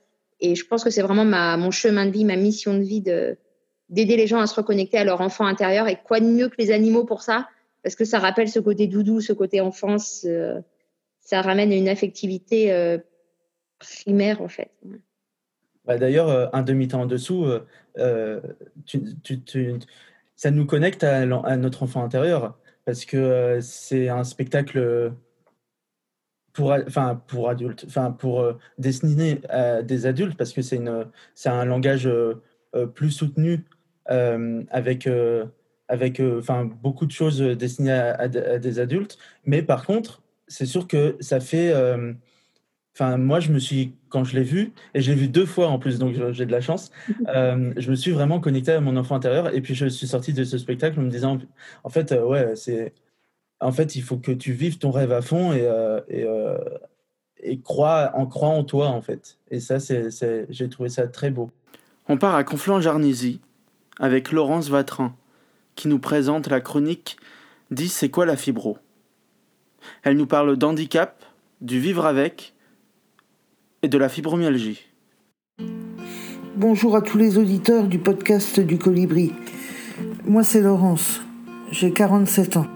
[0.40, 3.00] Et je pense que c'est vraiment ma, mon chemin de vie, ma mission de vie
[3.00, 3.38] de,
[3.88, 5.88] d'aider les gens à se reconnecter à leur enfant intérieur.
[5.88, 7.48] Et quoi de mieux que les animaux pour ça?
[7.82, 10.24] Parce que ça rappelle ce côté doudou, ce côté enfance.
[10.28, 10.60] Euh,
[11.26, 12.98] ça ramène une affectivité euh,
[13.80, 14.70] primaire, en fait.
[15.84, 17.46] Bah, d'ailleurs, euh, un demi-temps en dessous,
[20.36, 22.56] ça nous connecte à, notre enfant intérieur.
[22.84, 25.12] parce que c'est un spectacle
[26.52, 30.78] pour, enfin, pour adultes, enfin, pour euh, des adultes, parce que c'est
[31.46, 32.08] un langage
[32.94, 33.64] plus soutenu
[34.10, 35.44] euh, avec, euh,
[35.88, 39.18] avec, euh, enfin, beaucoup de choses destinées à, à d- à des adultes.
[39.44, 42.12] Mais par contre, c'est sûr que ça fait, euh,
[42.94, 45.68] enfin, moi, je me suis, quand je l'ai vu, et je l'ai vu deux fois
[45.68, 46.90] en plus, donc j'ai de la chance,
[47.28, 50.32] euh, je me suis vraiment connecté à mon enfant intérieur, et puis je suis sorti
[50.32, 51.38] de ce spectacle en me disant,
[51.84, 52.92] en fait, euh, ouais, c'est
[53.60, 56.58] en fait, il faut que tu vives ton rêve à fond et, euh, et, euh,
[57.42, 59.38] et crois, en crois en toi, en fait.
[59.50, 60.10] Et ça, c'est-
[60.50, 61.50] j'ai trouvé ça très beau.
[62.08, 63.40] On part à Conflans-Jarnisy
[63.98, 65.14] avec Laurence Vatrin,
[65.74, 67.16] qui nous présente la chronique
[67.70, 68.78] Dis c'est quoi la fibro?
[70.02, 71.24] Elle nous parle d'handicap,
[71.60, 72.54] du vivre avec
[73.82, 74.86] et de la fibromyalgie.
[76.56, 79.32] Bonjour à tous les auditeurs du podcast du Colibri.
[80.24, 81.20] Moi, c'est Laurence.
[81.70, 82.66] J'ai 47 ans.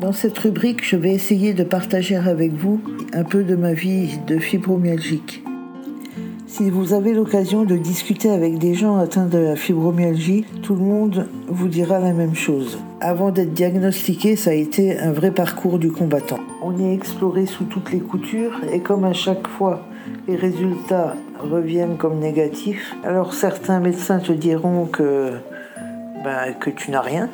[0.00, 4.18] Dans cette rubrique, je vais essayer de partager avec vous un peu de ma vie
[4.26, 5.42] de fibromyalgique.
[6.50, 10.80] Si vous avez l'occasion de discuter avec des gens atteints de la fibromyalgie, tout le
[10.80, 12.76] monde vous dira la même chose.
[13.00, 16.40] Avant d'être diagnostiqué, ça a été un vrai parcours du combattant.
[16.60, 19.82] On y est exploré sous toutes les coutures et comme à chaque fois
[20.26, 25.30] les résultats reviennent comme négatifs, alors certains médecins te diront que,
[26.24, 27.30] ben, que tu n'as rien,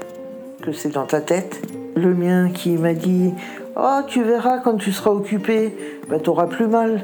[0.60, 1.66] que c'est dans ta tête.
[1.96, 3.32] Le mien qui m'a dit
[3.76, 5.74] Oh, tu verras quand tu seras occupé,
[6.10, 7.02] ben, t'auras plus mal.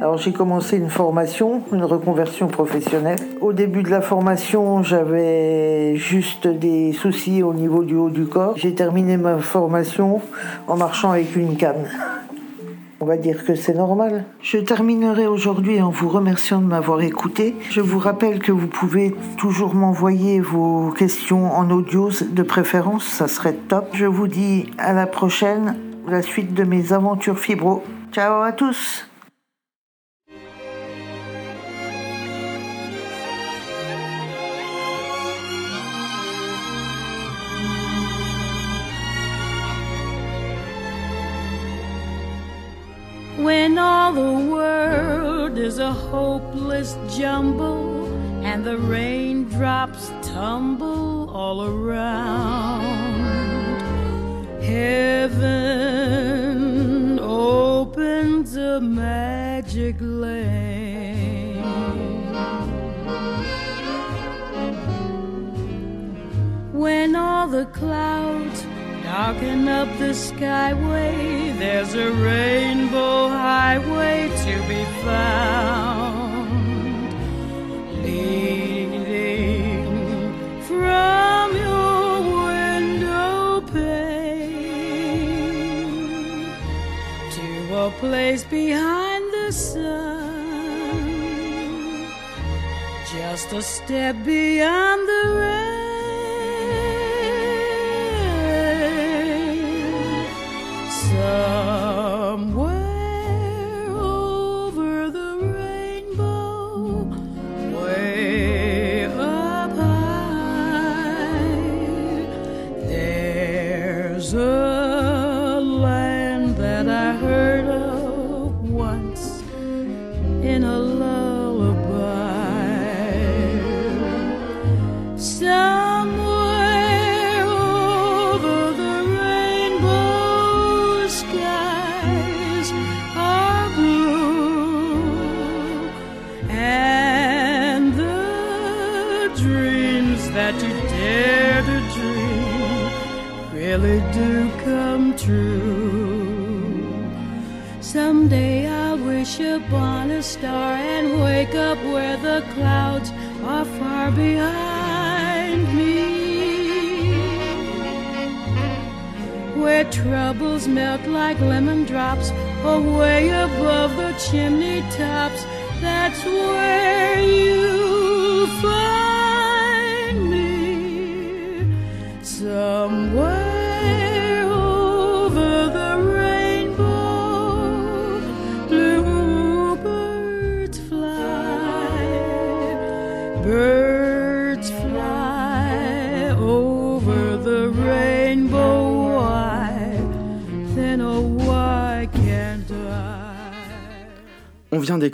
[0.00, 3.18] Alors j'ai commencé une formation, une reconversion professionnelle.
[3.42, 8.54] Au début de la formation, j'avais juste des soucis au niveau du haut du corps.
[8.56, 10.22] J'ai terminé ma formation
[10.68, 11.84] en marchant avec une canne.
[13.00, 14.24] On va dire que c'est normal.
[14.40, 17.54] Je terminerai aujourd'hui en vous remerciant de m'avoir écouté.
[17.68, 23.28] Je vous rappelle que vous pouvez toujours m'envoyer vos questions en audio de préférence, ça
[23.28, 23.88] serait top.
[23.92, 25.76] Je vous dis à la prochaine,
[26.08, 27.82] la suite de mes aventures fibro.
[28.12, 29.09] Ciao à tous
[43.42, 48.06] When all the world is a hopeless jumble
[48.44, 53.20] and the raindrops tumble all around,
[54.62, 56.10] heaven
[57.18, 61.62] opens a magic lane.
[66.72, 68.64] When all the clouds
[69.10, 76.50] darken up the skyway, there's a rainbow highway to be found,
[78.04, 79.48] leading
[80.68, 82.10] from your
[82.50, 84.52] window pane
[87.36, 87.46] to
[87.86, 91.00] a place behind the sun,
[93.12, 95.19] just a step beyond the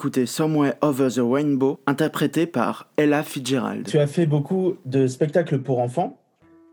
[0.07, 3.89] d'écouter Somewhere Over the Rainbow, interprété par Ella Fitzgerald.
[3.89, 6.21] Tu as fait beaucoup de spectacles pour enfants.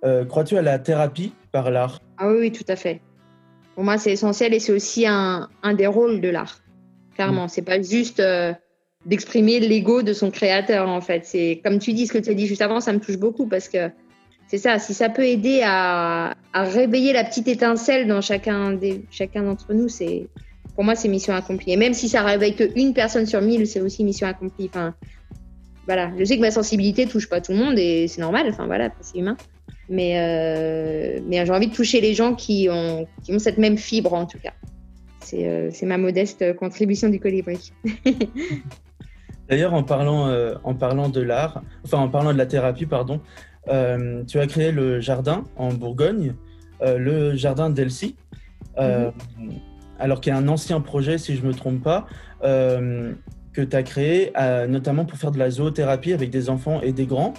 [0.06, 2.00] Euh, Crois-tu à la thérapie par l'art?
[2.20, 3.02] Ah oui, oui, tout à fait.
[3.74, 6.60] Pour moi, c'est essentiel et c'est aussi un, un des rôles de l'art.
[7.16, 8.54] Clairement, c'est pas juste euh,
[9.08, 11.26] d'exprimer l'ego de son créateur en fait.
[11.26, 13.48] C'est comme tu dis, ce que tu as dit juste avant, ça me touche beaucoup
[13.48, 13.90] parce que
[14.46, 14.78] c'est ça.
[14.78, 19.74] Si ça peut aider à, à réveiller la petite étincelle dans chacun des chacun d'entre
[19.74, 20.28] nous, c'est
[20.76, 21.74] pour moi c'est mission accomplie.
[21.74, 24.70] Et même si ça réveille qu'une personne sur mille, c'est aussi mission accomplie.
[24.70, 24.94] Enfin,
[25.86, 26.12] voilà.
[26.18, 28.48] Je sais que ma sensibilité touche pas tout le monde et c'est normal.
[28.50, 29.38] Enfin voilà, c'est humain.
[29.90, 33.78] Mais euh, mais j'ai envie de toucher les gens qui ont qui ont cette même
[33.78, 34.54] fibre en tout cas.
[35.20, 37.72] C'est euh, c'est ma modeste contribution du colibri.
[39.50, 43.20] D'ailleurs, en parlant, euh, en parlant de l'art, enfin en parlant de la thérapie, pardon,
[43.68, 46.34] tu as créé le jardin en Bourgogne,
[46.82, 48.16] le jardin d'Elsie,
[48.80, 49.12] euh,
[50.04, 52.08] alors qu'il y a un ancien projet, si je ne me trompe pas,
[52.44, 53.14] euh,
[53.54, 54.34] que tu as créé
[54.68, 57.34] notamment pour faire de la zoothérapie avec des enfants et des grands.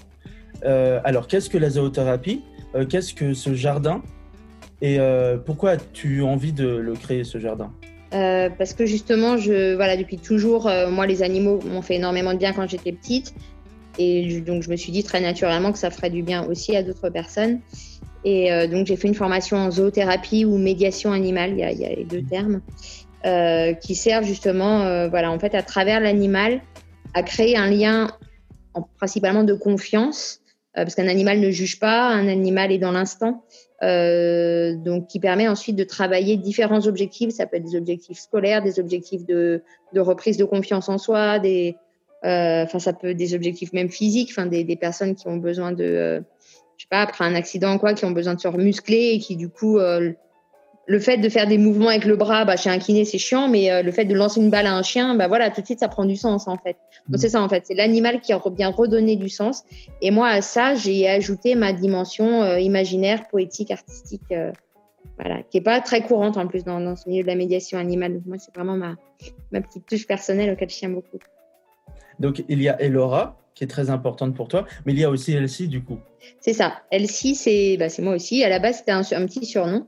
[0.64, 2.42] Euh, alors, qu'est-ce que la zoothérapie?
[2.74, 4.02] Euh, Qu'est-ce que ce jardin?
[4.80, 4.98] Et
[5.44, 7.70] pourquoi as-tu envie de le créer, ce jardin?
[8.10, 12.52] Parce que justement, je, voilà, depuis toujours, moi, les animaux m'ont fait énormément de bien
[12.52, 13.34] quand j'étais petite.
[13.98, 16.82] Et donc, je me suis dit très naturellement que ça ferait du bien aussi à
[16.82, 17.60] d'autres personnes.
[18.24, 21.72] Et euh, donc, j'ai fait une formation en zoothérapie ou médiation animale, il y a,
[21.72, 22.62] il y a les deux termes,
[23.26, 26.62] euh, qui servent justement, euh, voilà, en fait, à travers l'animal,
[27.12, 28.10] à créer un lien
[28.72, 30.40] en- principalement de confiance,
[30.74, 33.44] parce qu'un animal ne juge pas, un animal est dans l'instant.
[33.80, 37.30] Donc qui permet ensuite de travailler différents objectifs.
[37.30, 41.38] Ça peut être des objectifs scolaires, des objectifs de, de reprise de confiance en soi,
[41.38, 41.76] des,
[42.22, 45.70] enfin ça peut être des objectifs même physiques, enfin des, des personnes qui ont besoin
[45.70, 46.24] de,
[46.76, 49.36] je sais pas, après un accident quoi, qui ont besoin de se remuscler et qui
[49.36, 50.12] du coup euh,
[50.86, 53.48] le fait de faire des mouvements avec le bras, bah, chez un kiné, c'est chiant,
[53.48, 55.66] mais euh, le fait de lancer une balle à un chien, bah voilà, tout de
[55.66, 56.76] suite, ça prend du sens, en fait.
[57.08, 57.64] Donc, c'est ça, en fait.
[57.66, 59.64] C'est l'animal qui a bien redonné du sens.
[60.02, 64.34] Et moi, à ça, j'ai ajouté ma dimension euh, imaginaire, poétique, artistique,
[65.18, 67.78] voilà, qui est pas très courante, en plus, dans, dans ce milieu de la médiation
[67.78, 68.14] animale.
[68.14, 68.96] Donc, moi, c'est vraiment ma,
[69.52, 71.18] ma petite touche personnelle auquel je tiens beaucoup.
[72.18, 75.10] Donc, il y a Elora, qui est très importante pour toi, mais il y a
[75.10, 75.98] aussi Elsie, du coup.
[76.40, 76.74] C'est ça.
[76.90, 78.42] Elsie, c'est bah, moi aussi.
[78.42, 79.84] À la base, c'était un, un petit surnom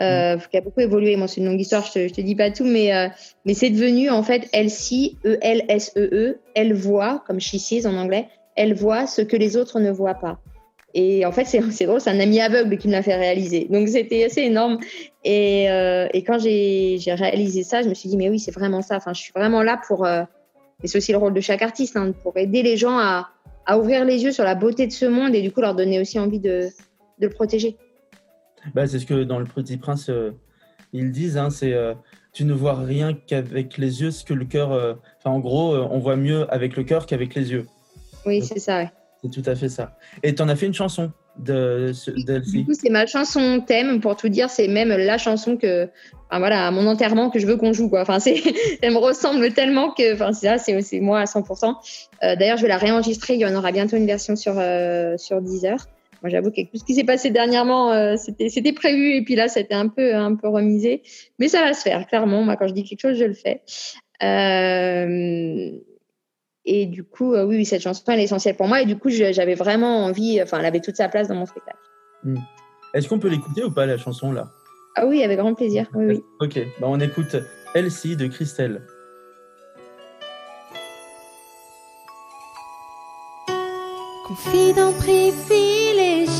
[0.00, 1.16] euh, qui a beaucoup évolué.
[1.16, 3.08] Moi, c'est une longue histoire, je te, je te dis pas tout, mais, euh,
[3.44, 6.38] mais c'est devenu en fait Elsie, E-L-S-E-E.
[6.54, 10.14] Elle voit, comme she sees en anglais, elle voit ce que les autres ne voient
[10.14, 10.38] pas.
[10.94, 13.66] Et en fait, c'est drôle, c'est un ami aveugle qui me l'a fait réaliser.
[13.70, 14.78] Donc, c'était assez énorme.
[15.24, 18.50] Et, euh, et quand j'ai j'ai réalisé ça, je me suis dit, mais oui, c'est
[18.50, 18.96] vraiment ça.
[18.96, 20.06] Enfin, je suis vraiment là pour.
[20.82, 23.28] Et c'est aussi le rôle de chaque artiste, hein, pour aider les gens à,
[23.66, 26.00] à ouvrir les yeux sur la beauté de ce monde et du coup leur donner
[26.00, 26.68] aussi envie de,
[27.18, 27.76] de le protéger.
[28.74, 30.32] Bah, c'est ce que dans Le Petit Prince, euh,
[30.92, 31.94] ils disent, hein, c'est euh,
[32.32, 34.72] tu ne vois rien qu'avec les yeux, ce que le cœur...
[34.72, 37.66] euh, Enfin, en gros, on voit mieux avec le cœur qu'avec les yeux.
[38.26, 38.78] Oui, c'est ça.
[38.78, 38.90] ouais.
[39.22, 39.96] C'est tout à fait ça.
[40.24, 44.00] Et tu en as fait une chanson de ce- Du coup, c'est ma chanson thème,
[44.00, 45.88] pour tout dire, c'est même la chanson que,
[46.28, 48.02] enfin voilà, à mon enterrement que je veux qu'on joue, quoi.
[48.02, 48.34] Enfin, c'est,
[48.82, 51.74] elle me ressemble tellement que, enfin, c'est ça, c'est c'est moi à 100%.
[52.22, 55.16] Euh, D'ailleurs, je vais la réenregistrer, il y en aura bientôt une version sur, euh,
[55.16, 55.76] sur Deezer.
[56.22, 59.34] Moi, j'avoue qu'avec tout ce qui s'est passé dernièrement, euh, c'était c'était prévu, et puis
[59.34, 61.02] là, c'était un peu, un peu remisé.
[61.40, 62.42] Mais ça va se faire, clairement.
[62.42, 63.62] Moi, quand je dis quelque chose, je le fais.
[64.22, 65.70] Euh,
[66.64, 68.82] et du coup, euh, oui, oui, cette chanson, elle est essentielle pour moi.
[68.82, 71.78] Et du coup, j'avais vraiment envie, enfin, elle avait toute sa place dans mon spectacle.
[72.94, 74.50] Est-ce qu'on peut l'écouter ou pas, la chanson, là?
[74.94, 75.86] Ah oui, avec grand plaisir.
[75.94, 76.22] Oui, oui.
[76.40, 77.36] Ok, bah, on écoute
[77.74, 78.82] Elsie de Christelle.
[84.28, 86.36] Confident privilégié,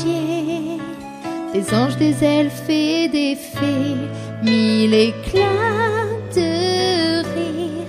[1.53, 3.97] des anges, des elfes et des fées,
[4.43, 7.87] mille éclats de rire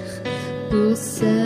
[0.71, 1.44] pour seul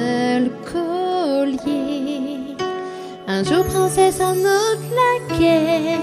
[3.39, 5.97] Un jour princesse, un autre laquais,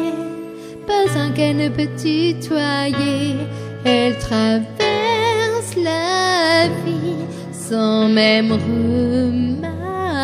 [0.87, 3.35] pas un qu'elle ne peut tutoyer.
[3.83, 10.21] Elle traverse la vie sans même remarquer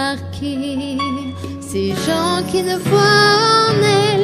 [1.60, 4.21] ces gens qui ne voient en elle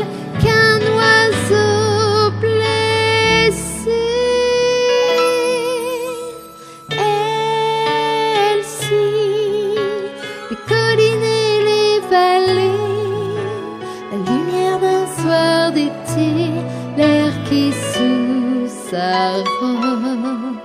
[16.98, 20.58] l'air qui sous sa robe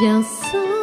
[0.00, 0.75] vient s'engouffrer.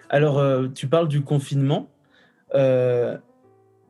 [0.09, 1.87] Alors, euh, tu parles du confinement.
[2.53, 3.17] Euh,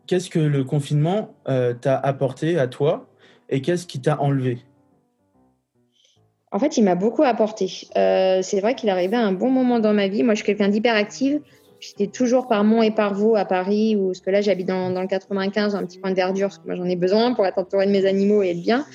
[0.07, 3.07] qu'est-ce que le confinement euh, t'a apporté à toi
[3.49, 4.59] et qu'est-ce qui t'a enlevé?
[6.51, 7.69] En fait, il m'a beaucoup apporté.
[7.97, 10.23] Euh, c'est vrai qu'il arrivait à un bon moment dans ma vie.
[10.23, 11.41] Moi, je suis quelqu'un d'hyperactive.
[11.87, 14.89] J'étais toujours par Mont et par Vaux à Paris, ou parce que là, j'habite dans,
[14.89, 17.45] dans le 95, un petit point de verdure, parce que moi, j'en ai besoin pour
[17.45, 18.85] être entourée de mes animaux et être bien.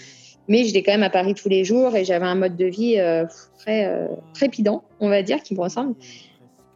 [0.48, 2.98] Mais j'étais quand même à Paris tous les jours et j'avais un mode de vie
[2.98, 3.24] euh,
[3.58, 5.94] très euh, trépidant, on va dire, qui me ressemble.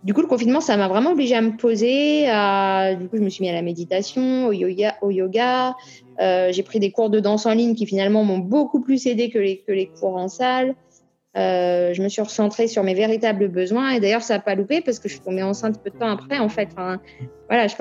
[0.05, 2.29] Du coup, le confinement, ça m'a vraiment obligée à me poser.
[2.29, 2.95] À...
[2.95, 4.97] Du coup, je me suis mis à la méditation, au yoga.
[5.01, 5.75] Au yoga.
[6.21, 9.31] Euh, j'ai pris des cours de danse en ligne qui finalement m'ont beaucoup plus aidé
[9.31, 10.75] que les, que les cours en salle.
[11.37, 14.81] Euh, je me suis recentrée sur mes véritables besoins et d'ailleurs ça n'a pas loupé
[14.81, 16.69] parce que je suis tombée enceinte peu de temps après en fait.
[17.49, 17.75] Voilà, je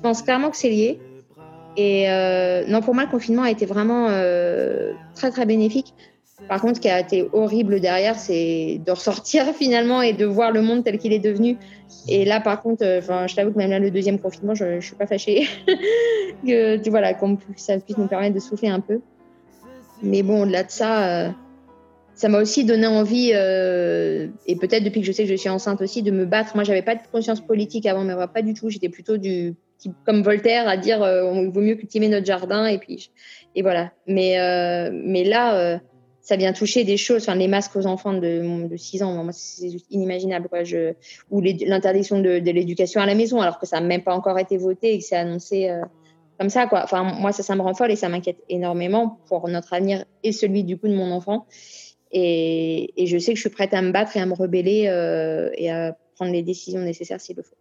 [0.00, 1.00] pense clairement que c'est lié.
[1.76, 5.94] Et euh, non, pour moi le confinement a été vraiment euh, très très bénéfique.
[6.48, 10.52] Par contre, ce qui a été horrible derrière, c'est de ressortir finalement et de voir
[10.52, 11.56] le monde tel qu'il est devenu.
[12.08, 14.94] Et là, par contre, je t'avoue que même là, le deuxième confinement, je, je suis
[14.94, 15.48] pas fâchée
[16.46, 16.80] que
[17.56, 19.00] ça puisse nous permettre de souffler un peu.
[20.02, 21.34] Mais bon, au-delà de ça,
[22.18, 25.48] ça m'a aussi donné envie, euh, et peut-être depuis que je sais que je suis
[25.48, 26.56] enceinte aussi, de me battre.
[26.56, 28.70] Moi, j'avais pas de conscience politique avant, mais pas du tout.
[28.70, 32.66] J'étais plutôt du type comme Voltaire à dire euh, on vaut mieux cultiver notre jardin
[32.66, 33.12] et puis
[33.54, 33.92] et voilà.
[34.08, 35.78] Mais euh, mais là, euh,
[36.20, 37.22] ça vient toucher des choses.
[37.22, 40.48] Enfin, les masques aux enfants de, de 6 ans, moi, c'est inimaginable.
[41.30, 44.56] Ou l'interdiction de, l'éducation à la maison, alors que ça n'a même pas encore été
[44.56, 45.70] voté et que c'est annoncé
[46.36, 46.66] comme ça.
[46.66, 46.82] Quoi.
[46.82, 50.32] Enfin, moi, ça, ça me rend folle et ça m'inquiète énormément pour notre avenir et
[50.32, 51.46] celui du coup de mon enfant.
[52.12, 54.86] Et, et je sais que je suis prête à me battre et à me rebeller
[54.88, 57.56] euh, et à prendre les décisions nécessaires s'il le faut.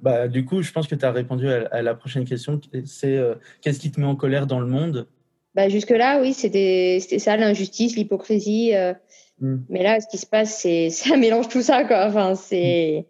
[0.00, 2.60] bah, Du coup, je pense que tu as répondu à, à la prochaine question.
[2.84, 5.06] C'est euh, qu'est-ce qui te met en colère dans le monde?
[5.54, 8.74] Bah, jusque-là, oui, c'était ça, l'injustice, l'hypocrisie.
[8.74, 8.94] euh,
[9.40, 9.56] Mm.
[9.70, 12.06] Mais là, ce qui se passe, c'est ça mélange tout ça, quoi.
[12.06, 13.06] Enfin, c'est.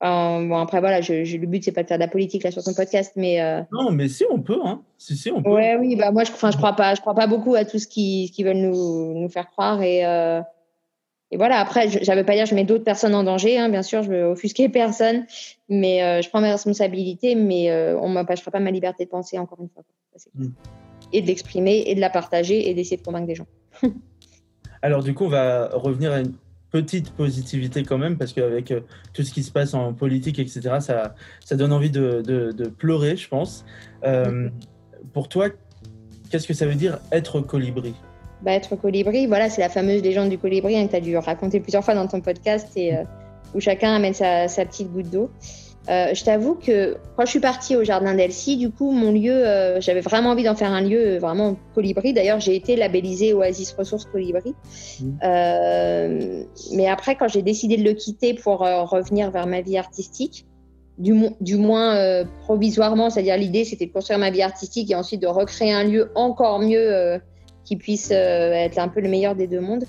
[0.00, 2.44] Enfin, bon, après, voilà, je, je- le but, c'est pas de faire de la politique
[2.44, 3.40] là sur ton podcast, mais.
[3.40, 4.60] euh, Non, mais si, on peut.
[4.64, 4.82] Hein.
[4.96, 5.50] Si, si, on peut.
[5.50, 7.86] Ouais, oui, bah moi, je, je crois pas, je crois pas beaucoup à tout ce
[7.88, 10.04] qu'ils qu'ils veulent nous, nous faire croire et.
[10.06, 10.40] euh,
[11.30, 13.82] Et voilà, après, je- j'avais pas dire, je mets d'autres personnes en danger, hein, bien
[13.82, 15.26] sûr, je veux offusquer personne,
[15.68, 19.36] mais euh, je prends mes responsabilités, mais euh, on m'empêchera pas ma liberté de penser,
[19.38, 19.82] encore une fois.
[20.34, 20.46] Mm.
[21.12, 23.46] Et de l'exprimer, et de la partager, et d'essayer de convaincre des gens.
[24.82, 26.34] Alors du coup, on va revenir à une
[26.70, 28.80] petite positivité quand même, parce qu'avec euh,
[29.14, 31.14] tout ce qui se passe en politique, etc., ça,
[31.44, 33.64] ça donne envie de, de- pleurer, je pense.
[34.04, 34.48] Euh,
[35.12, 35.48] pour toi,
[36.30, 37.94] qu'est-ce que ça veut dire être colibri?
[38.42, 41.16] Bah, être colibri, voilà, c'est la fameuse légende du colibri hein, que tu as dû
[41.16, 43.02] raconter plusieurs fois dans ton podcast et euh,
[43.54, 45.30] où chacun amène sa, sa petite goutte d'eau.
[45.88, 49.32] Euh, je t'avoue que quand je suis partie au jardin d'Elsie, du coup, mon lieu,
[49.32, 52.12] euh, j'avais vraiment envie d'en faire un lieu euh, vraiment colibri.
[52.12, 54.54] D'ailleurs, j'ai été labellisée Oasis Ressources Colibri.
[55.24, 56.42] Euh,
[56.74, 60.44] mais après, quand j'ai décidé de le quitter pour revenir vers ma vie artistique,
[60.98, 65.22] du, mo- du moins provisoirement, c'est-à-dire l'idée c'était de construire ma vie artistique et ensuite
[65.22, 67.20] de recréer un lieu encore mieux
[67.64, 69.84] qui puisse être un peu le meilleur des deux mondes.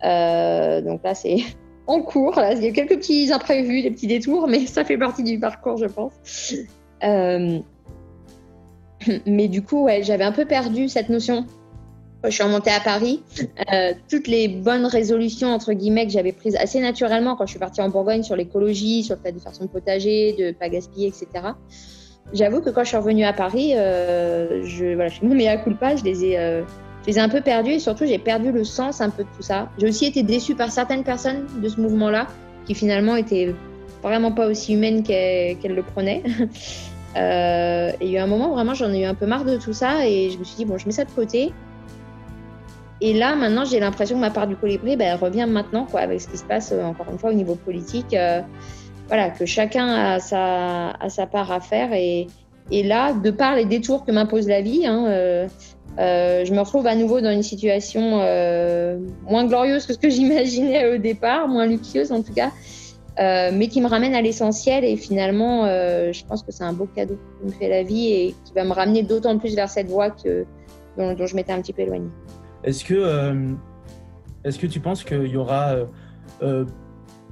[0.00, 1.38] Donc là, c'est
[1.86, 2.40] en cours.
[2.52, 5.76] Il y a quelques petits imprévus, des petits détours, mais ça fait partie du parcours,
[5.76, 6.54] je pense.
[7.04, 7.58] Euh,
[9.26, 11.46] mais du coup, j'avais un peu perdu cette notion.
[12.24, 13.20] Je suis remontée à Paris,
[13.72, 17.58] euh, toutes les bonnes résolutions, entre guillemets, que j'avais prises assez naturellement quand je suis
[17.58, 20.68] partie en Bourgogne sur l'écologie, sur le fait de faire son potager, de ne pas
[20.68, 21.26] gaspiller, etc.
[22.32, 25.56] J'avoue que quand je suis revenue à Paris, euh, je, voilà, je fais mon mea
[25.56, 26.62] culpa, je les ai,
[27.02, 29.28] je les ai un peu perdus et surtout j'ai perdu le sens un peu de
[29.36, 29.68] tout ça.
[29.78, 32.26] J'ai aussi été déçue par certaines personnes de ce mouvement-là
[32.66, 33.54] qui finalement étaient
[34.02, 36.22] vraiment pas aussi humaines qu'elles le prenaient.
[37.14, 39.44] Euh, et il y a eu un moment vraiment j'en ai eu un peu marre
[39.44, 41.52] de tout ça et je me suis dit bon je mets ça de côté
[43.04, 46.02] et là, maintenant, j'ai l'impression que ma part du colibri, ben, elle revient maintenant, quoi,
[46.02, 48.14] avec ce qui se passe, euh, encore une fois, au niveau politique.
[48.14, 48.42] Euh,
[49.08, 51.92] voilà, que chacun a sa, part à faire.
[51.92, 52.28] Et,
[52.70, 55.48] là, de par les détours que m'impose la vie, hein,
[55.98, 60.08] euh, je me retrouve à nouveau dans une situation euh, moins glorieuse que ce que
[60.08, 62.50] j'imaginais au départ, moins luxueuse en tout cas,
[63.20, 64.84] euh, mais qui me ramène à l'essentiel.
[64.84, 68.34] Et finalement, je pense que c'est un beau cadeau que me fait la vie et
[68.44, 70.46] qui va me ramener d'autant plus vers cette voie que,
[70.96, 72.10] dont, je m'étais un petit peu éloignée.
[72.64, 73.54] Est-ce que,
[74.44, 75.76] est-ce que tu penses qu'il y aura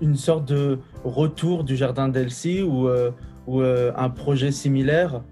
[0.03, 2.89] une sorte de retour du jardin d'Elsie ou,
[3.49, 5.23] un projet similaire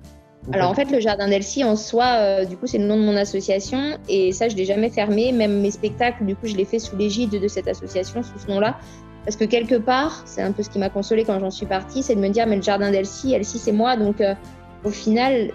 [0.53, 3.03] Alors en fait, le jardin d'Elsie en soi, euh, du coup, c'est le nom de
[3.03, 5.30] mon association et ça, je l'ai jamais fermé.
[5.32, 8.51] Même mes spectacles, du coup, je les fais sous l'égide de cette association, sous ce
[8.51, 8.78] nom-là.
[9.24, 12.03] Parce que quelque part, c'est un peu ce qui m'a consolé quand j'en suis partie,
[12.03, 13.96] c'est de me dire, mais le jardin d'Elsie, Elsie, c'est moi.
[13.96, 14.34] Donc euh,
[14.84, 15.51] au final,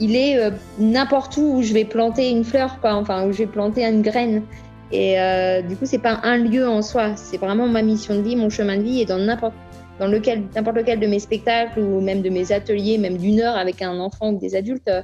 [0.00, 3.38] il est euh, n'importe où où je vais planter une fleur, quoi, enfin, où je
[3.38, 4.42] vais planter une graine.
[4.92, 5.16] Et
[5.68, 8.50] du coup, c'est pas un lieu en soi, c'est vraiment ma mission de vie, mon
[8.50, 9.52] chemin de vie, et dans n'importe
[9.98, 13.56] dans lequel n'importe lequel de mes spectacles ou même de mes ateliers, même d'une heure
[13.56, 15.02] avec un enfant ou des adultes, euh,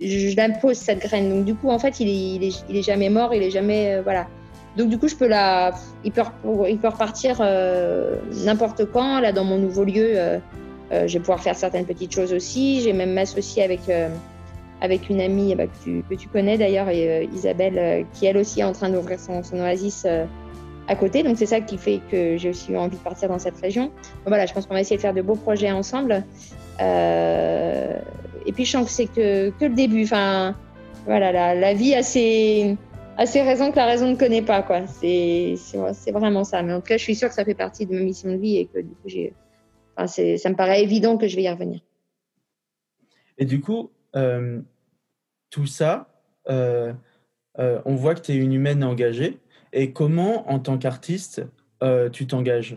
[0.00, 1.28] je, je la pose cette graine.
[1.28, 3.50] Donc du coup, en fait, il est, il est, il est jamais mort, il est
[3.50, 4.26] jamais euh, voilà.
[4.76, 5.72] Donc du coup, je peux la,
[6.04, 6.22] il peut,
[6.68, 9.18] il peut repartir euh, n'importe quand.
[9.18, 10.38] Là, dans mon nouveau lieu,
[10.92, 12.80] je vais pouvoir faire certaines petites choses aussi.
[12.82, 13.80] J'ai même m'associer avec
[14.80, 18.64] avec une amie bah, que, tu, que tu connais d'ailleurs, Isabelle, qui elle aussi est
[18.64, 20.06] en train d'ouvrir son, son oasis
[20.88, 21.22] à côté.
[21.22, 23.92] Donc c'est ça qui fait que j'ai aussi eu envie de partir dans cette région.
[24.26, 26.24] Voilà, je pense qu'on va essayer de faire de beaux projets ensemble.
[26.80, 27.98] Euh,
[28.46, 30.02] et puis je sens que c'est que, que le début.
[30.04, 30.56] Enfin,
[31.04, 32.76] voilà, la, vie a ses,
[33.16, 34.62] a raisons que la raison ne connaît pas.
[34.62, 34.86] quoi.
[34.86, 35.56] C'est
[36.12, 36.62] vraiment ça.
[36.62, 38.36] Mais en tout cas, je suis sûre que ça fait partie de ma mission de
[38.36, 39.34] vie et que du coup, j'ai,
[40.06, 41.80] ça me paraît évident que je vais y revenir.
[43.36, 44.60] Et du coup, euh,
[45.50, 46.08] tout ça,
[46.48, 46.92] euh,
[47.56, 49.38] on voit que tu es une humaine engagée.
[49.72, 51.42] Et comment, en tant qu'artiste,
[51.82, 52.76] euh, tu t'engages?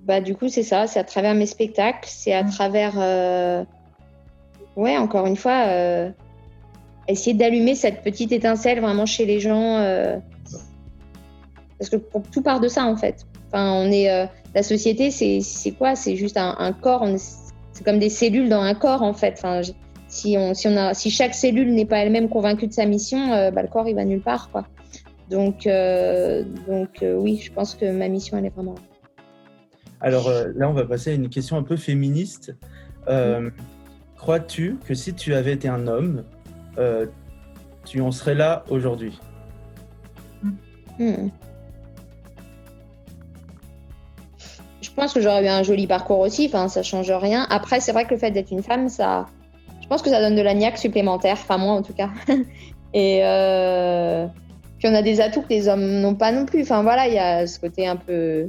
[0.00, 2.94] Bah, du coup, c'est ça, c'est à travers mes spectacles, c'est à travers.
[2.98, 3.64] euh,
[4.76, 6.10] Ouais, encore une fois, euh,
[7.06, 9.78] essayer d'allumer cette petite étincelle vraiment chez les gens.
[9.78, 10.18] euh,
[11.78, 13.24] Parce que pour- tout part de ça, en fait.
[13.48, 14.10] Enfin, on est.
[14.10, 15.96] euh, La société, c'est quoi?
[15.96, 17.04] C'est juste un, un corps,
[17.72, 19.34] c'est comme des cellules dans un corps, en fait.
[19.38, 19.62] Enfin,
[20.06, 23.32] si, on, si, on a, si chaque cellule n'est pas elle-même convaincue de sa mission,
[23.32, 24.66] euh, bah, le corps, il va nulle part, quoi.
[25.30, 28.80] Donc, euh, donc euh, oui, je pense que ma mission, elle est vraiment là.
[30.00, 32.54] Alors euh, là, on va passer à une question un peu féministe.
[34.16, 36.24] Crois-tu que si tu avais été un homme,
[37.84, 39.18] tu en serais là aujourd'hui?
[40.98, 41.28] Hmm.
[44.80, 47.46] Je pense que j'aurais eu un joli parcours aussi, enfin, ça change rien.
[47.50, 49.26] Après, c'est vrai que le fait d'être une femme, ça,
[49.82, 52.10] je pense que ça donne de la niaque supplémentaire, enfin moi en tout cas.
[52.94, 54.26] Et euh...
[54.88, 56.62] on a des atouts que les hommes n'ont pas non plus.
[56.62, 58.46] Enfin voilà, il y a ce côté un peu,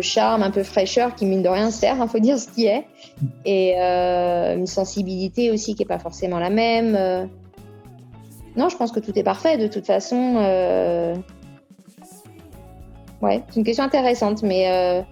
[0.00, 2.84] charme, un peu fraîcheur qui mine de rien sert, il faut dire ce qui est.
[3.44, 6.94] Et euh, une sensibilité aussi qui est pas forcément la même.
[6.96, 7.24] Euh,
[8.56, 10.34] Non, je pense que tout est parfait de toute façon.
[10.38, 11.14] euh,
[13.22, 15.04] Ouais, c'est une question intéressante, mais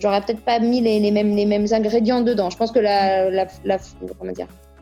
[0.00, 2.50] j'aurais peut-être pas mis les, mêmes, ingrédients dedans.
[2.50, 3.78] Je pense que la, la, la-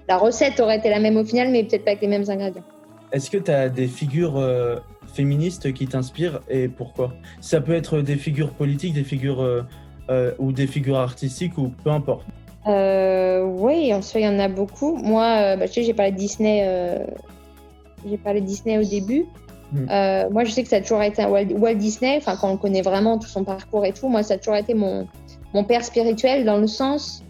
[0.08, 2.64] la recette aurait été la même au final, mais peut-être pas avec les mêmes ingrédients.
[3.12, 4.76] Est-ce que tu as des figures euh,
[5.12, 7.12] féministes qui t'inspirent et pourquoi?
[7.40, 9.62] Ça peut être des figures politiques, des figures euh,
[10.10, 12.26] euh, ou des figures artistiques ou peu importe.
[12.66, 14.96] Euh, oui, en soi, il y en a beaucoup.
[14.96, 17.06] Moi, bah, tu sais, j'ai parlé de Disney.
[18.08, 19.26] J'ai parlé de Disney au début.
[19.72, 19.86] Mm.
[19.90, 22.16] Euh, moi, je sais que ça a toujours été Walt Disney.
[22.16, 24.74] Enfin, quand on connaît vraiment tout son parcours et tout, moi, ça a toujours été
[24.74, 25.06] mon,
[25.54, 27.22] mon père spirituel dans le sens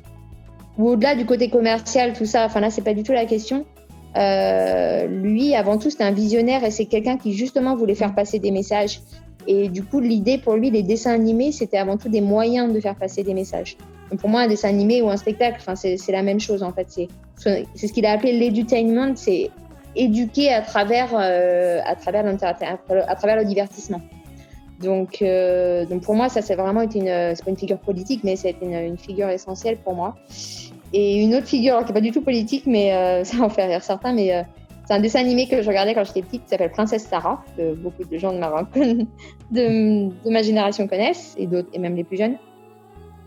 [0.79, 2.45] où, au-delà du côté commercial, tout ça.
[2.47, 3.65] Enfin, là, c'est pas du tout la question.
[4.17, 8.39] Euh, lui, avant tout, c'était un visionnaire et c'est quelqu'un qui justement voulait faire passer
[8.39, 9.01] des messages.
[9.47, 12.81] Et du coup, l'idée pour lui, les dessins animés, c'était avant tout des moyens de
[12.81, 13.77] faire passer des messages.
[14.19, 16.89] Pour moi, un dessin animé ou un spectacle, enfin, c'est la même chose en fait.
[17.37, 19.51] C'est ce qu'il a appelé l'edutainment, c'est
[19.95, 24.01] éduquer à travers, euh, à travers, à travers le divertissement.
[24.81, 28.23] Donc, euh, donc pour moi, ça, c'est vraiment été une, c'est pas une figure politique,
[28.25, 30.17] mais c'est une figure essentielle pour moi.
[30.93, 33.49] Et une autre figure alors, qui n'est pas du tout politique, mais euh, ça en
[33.49, 34.43] fait rire certains, mais euh,
[34.87, 37.75] c'est un dessin animé que je regardais quand j'étais petite qui s'appelle Princesse Sarah, que
[37.75, 38.69] beaucoup de gens de ma,
[39.53, 42.37] de, ma génération connaissent, et, d'autres, et même les plus jeunes.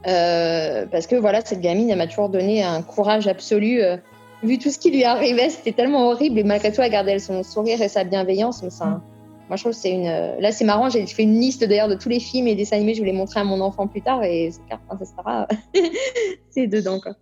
[0.05, 3.81] Euh, parce que voilà, cette gamine, elle m'a toujours donné un courage absolu.
[3.81, 3.95] euh,
[4.43, 7.43] vu tout ce qui lui arrivait, c'était tellement horrible, et malgré tout, elle gardait son
[7.43, 8.61] sourire et sa bienveillance.
[8.61, 9.01] Mais ça,
[9.47, 10.07] moi, je trouve que c'est une.
[10.07, 12.75] euh, Là, c'est marrant, j'ai fait une liste d'ailleurs de tous les films et dessins
[12.75, 15.47] animés que je voulais montrer à mon enfant plus tard, et c'est clair, Princesse Sarah,
[16.49, 17.13] c'est dedans, quoi.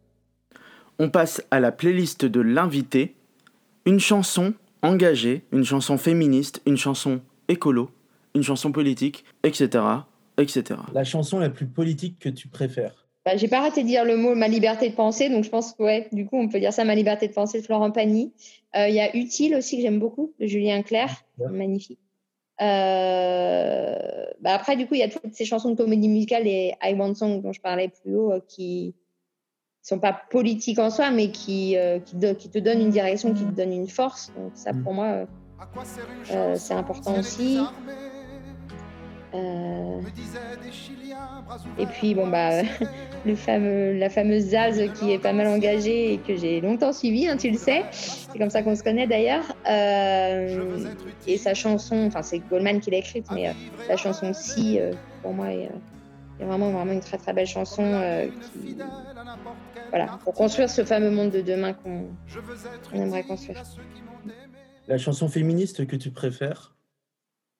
[1.03, 3.15] On passe à la playlist de l'invité.
[3.87, 7.89] Une chanson engagée, une chanson féministe, une chanson écolo,
[8.35, 9.83] une chanson politique, etc.,
[10.37, 10.79] etc.
[10.93, 14.15] La chanson la plus politique que tu préfères bah, J'ai pas arrêté de dire le
[14.15, 16.71] mot ma liberté de penser, donc je pense que ouais, du coup on peut dire
[16.71, 18.31] ça ma liberté de penser de Florent Pagny.
[18.75, 21.97] Euh, Il y a Utile aussi que j'aime beaucoup de Julien Clerc, magnifique.
[22.61, 23.95] Euh,
[24.39, 26.93] bah après du coup il y a toutes ces chansons de comédie musicale et I
[26.93, 28.93] Want Song dont je parlais plus haut euh, qui
[29.81, 33.33] sont pas politiques en soi mais qui euh, qui, do- qui te donnent une direction,
[33.33, 34.31] qui te donnent une force.
[34.37, 35.25] Donc ça pour moi euh,
[36.31, 37.59] euh, c'est important aussi.
[41.77, 42.63] Et puis bon bah
[43.25, 47.27] le fameux, la fameuse Zaz qui est pas mal engagée et que j'ai longtemps suivie,
[47.27, 47.83] hein, tu le sais.
[47.91, 49.45] C'est comme ça qu'on se connaît d'ailleurs.
[51.27, 53.53] Et sa chanson, enfin c'est Goldman qui l'a écrite, mais
[53.87, 54.79] sa chanson Si
[55.21, 55.69] pour moi est,
[56.41, 58.27] euh, est vraiment vraiment une très très belle chanson euh,
[58.63, 58.77] qui
[59.89, 62.07] voilà pour construire ce fameux monde de demain qu'on
[62.89, 63.61] qu'on aimerait construire.
[64.87, 66.75] La chanson féministe que tu préfères?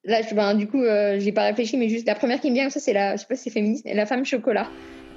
[0.04, 2.54] Là, je, ben, du coup, euh, j'ai pas réfléchi, mais juste la première qui me
[2.54, 4.66] vient, ça c'est la, je sais pas si c'est féministe, la femme chocolat.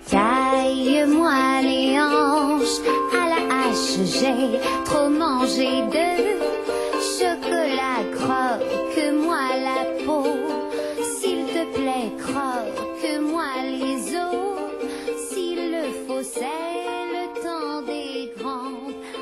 [0.08, 6.75] Taille-moi les hanches à la hache, j'ai trop mangé de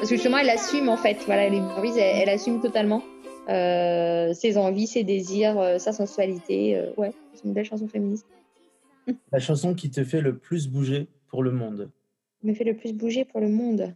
[0.03, 1.61] Parce que justement, elle assume en fait, voilà, elle, est
[1.97, 3.01] elle, elle assume totalement
[3.47, 6.75] euh, ses envies, ses désirs, euh, sa sensualité.
[6.75, 8.27] euh, ouais, c'est une belle chanson féministe.
[9.31, 11.89] La chanson qui te fait le plus bouger pour le monde
[12.43, 13.95] me fait le plus bouger pour le monde.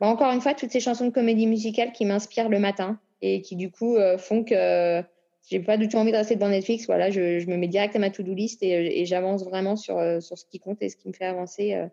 [0.00, 3.42] Bah, encore une fois, toutes ces chansons de comédie musicale qui m'inspirent le matin et
[3.42, 5.02] qui du coup font que
[5.50, 6.86] j'ai pas du tout envie de rester devant Netflix.
[6.86, 10.00] Voilà, je, je me mets direct à ma to-do list et, et j'avance vraiment sur,
[10.22, 11.86] sur ce qui compte et ce qui me fait avancer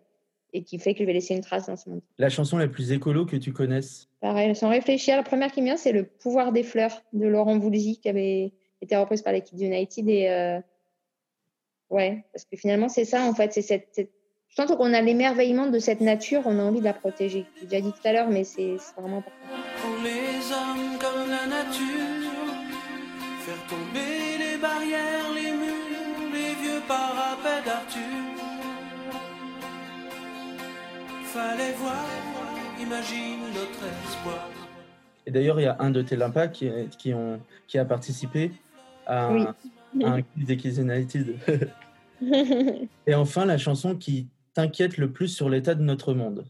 [0.52, 2.00] et qui fait que je vais laisser une trace dans ce monde.
[2.18, 4.08] La chanson la plus écolo que tu connaisses?
[4.20, 7.58] Pareil, sans réfléchir, la première qui me vient, c'est Le pouvoir des fleurs de Laurent
[7.58, 10.08] Voulzy qui avait été reprise par l'équipe d'United.
[10.08, 10.58] Et euh,
[11.90, 13.52] ouais, parce que finalement, c'est ça en fait.
[13.52, 14.10] C'est cette, cette...
[14.48, 17.44] Je pense qu'on a l'émerveillement de cette nature, on a envie de la protéger.
[17.60, 19.36] J'ai déjà dit tout à l'heure, mais c'est c'est vraiment important.
[19.82, 22.54] Pour les hommes comme la nature,
[23.44, 24.15] faire tomber
[31.36, 32.02] Fallait voir,
[32.80, 34.48] imagine notre espoir.
[35.26, 38.52] Et d'ailleurs, il y a un de tes limpas qui, qui, ont, qui a participé
[39.04, 39.44] à, Oui.
[40.02, 41.36] à un clip des Kids United.
[43.06, 46.46] Et enfin, la chanson qui t'inquiète le plus sur l'état de notre monde.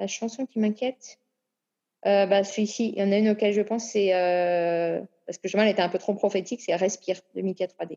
[0.00, 1.20] La chanson qui m'inquiète,
[2.06, 5.46] euh, bah, celui-ci, il y en a une auquel je pense, c'est euh, parce que
[5.56, 7.96] elle était un peu trop prophétique, c'est Respire de Mika 3D.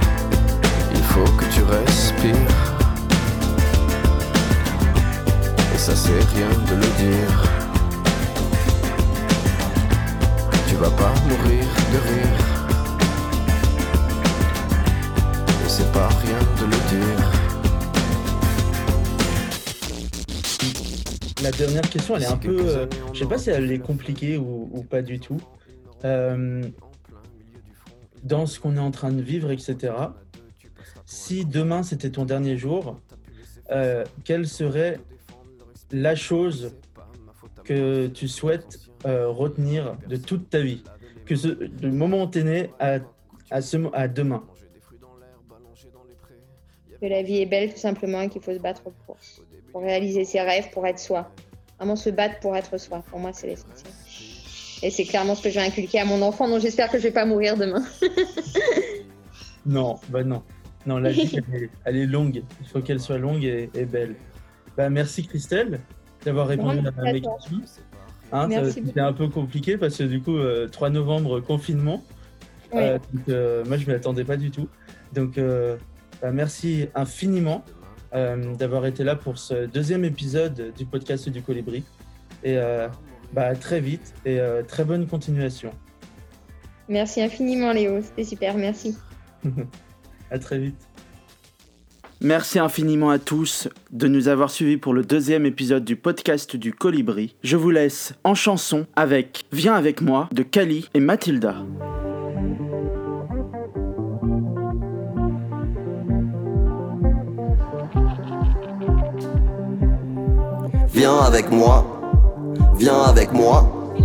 [1.11, 2.57] faut que tu respires.
[5.73, 7.33] Et ça c'est rien de le dire.
[10.67, 12.39] Tu vas pas mourir de rire.
[15.65, 17.21] Et c'est pas rien de le dire.
[21.43, 22.57] La dernière question, elle est un peu.
[22.59, 25.41] euh, je sais pas si elle est compliquée ou, ou pas du tout.
[26.05, 26.61] Euh,
[28.23, 29.93] dans ce qu'on est en train de vivre, etc.
[31.13, 32.97] Si demain c'était ton dernier jour,
[33.69, 34.97] euh, quelle serait
[35.91, 36.73] la chose
[37.65, 40.81] que tu souhaites euh, retenir de toute ta vie?
[41.25, 42.99] Que ce, du moment où tu es né à,
[43.49, 44.41] à, ce, mo- à demain
[47.01, 49.17] Que la vie est belle tout simplement et qu'il faut se battre pour,
[49.73, 51.29] pour réaliser ses rêves, pour être soi.
[51.77, 53.03] Vraiment se battre pour être soi.
[53.09, 53.91] Pour moi, c'est l'essentiel.
[54.81, 57.03] Et c'est clairement ce que je vais inculquer à mon enfant, donc j'espère que je
[57.03, 57.83] vais pas mourir demain.
[59.63, 60.41] Non, bah non.
[60.85, 62.43] Non, la vie, elle est, elle est longue.
[62.61, 64.15] Il faut qu'elle soit longue et, et belle.
[64.77, 65.79] Bah, merci Christelle
[66.25, 67.35] d'avoir répondu à mes toi.
[67.37, 67.61] questions.
[68.31, 72.03] Hein, C'était un peu compliqué parce que du coup, euh, 3 novembre, confinement.
[72.73, 72.81] Oui.
[72.81, 74.69] Euh, donc, euh, moi, je ne m'y attendais pas du tout.
[75.13, 75.75] Donc, euh,
[76.21, 77.65] bah, merci infiniment
[78.13, 81.83] euh, d'avoir été là pour ce deuxième épisode du podcast du Colibri.
[82.43, 82.87] Et euh,
[83.33, 85.71] bah, à très vite et euh, très bonne continuation.
[86.87, 88.01] Merci infiniment, Léo.
[88.01, 88.55] C'était super.
[88.55, 88.97] Merci.
[90.31, 90.87] à très vite.
[92.21, 96.71] Merci infiniment à tous de nous avoir suivis pour le deuxième épisode du podcast du
[96.71, 97.35] Colibri.
[97.43, 101.55] Je vous laisse en chanson avec Viens avec moi de Kali et Mathilda.
[110.93, 113.95] Viens avec moi, viens avec moi.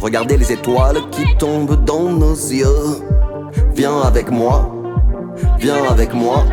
[0.00, 2.64] Regardez les étoiles qui tombent dans nos yeux.
[3.74, 4.79] Viens avec moi,
[5.58, 6.44] viens avec moi.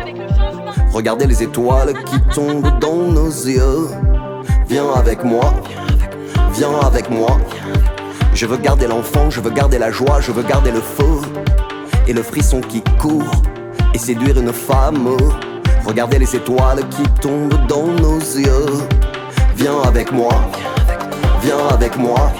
[0.92, 3.88] Regardez les étoiles qui tombent dans nos yeux.
[4.68, 5.54] Viens avec moi,
[6.52, 7.38] viens avec moi.
[8.34, 11.20] Je veux garder l'enfant, je veux garder la joie, je veux garder le feu
[12.06, 13.42] et le frisson qui court
[13.94, 15.16] et séduire une femme.
[15.86, 18.66] Regardez les étoiles qui tombent dans nos yeux.
[19.56, 20.34] Viens avec moi,
[21.42, 22.32] viens avec moi.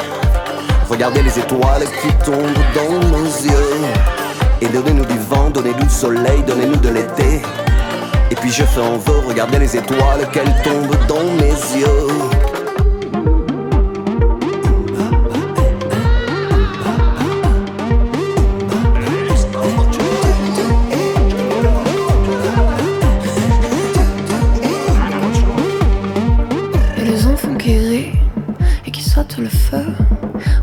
[0.88, 4.18] Regardez les étoiles qui tombent dans nos yeux.
[4.61, 7.43] Et donnez-nous du vent, donnez-nous du soleil, donnez-nous de l'été.
[8.31, 11.87] Et puis je fais en vœu, regardez les étoiles qu'elles tombent dans mes yeux.
[26.99, 28.13] Les enfants rient
[28.87, 29.85] et qui sautent le feu.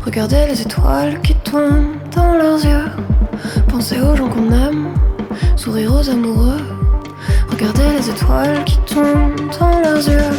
[0.04, 2.05] Regardez les étoiles qui tombent.
[4.02, 4.88] Aux gens qu'on aime,
[5.56, 6.60] sourire aux amoureux.
[7.50, 10.32] Regardez les étoiles qui tombent dans leurs yeux.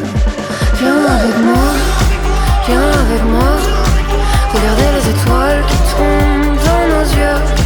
[0.79, 1.67] Viens avec moi,
[2.67, 3.49] viens avec moi.
[4.53, 7.56] Regardez les étoiles qui tombent dans nos yeux.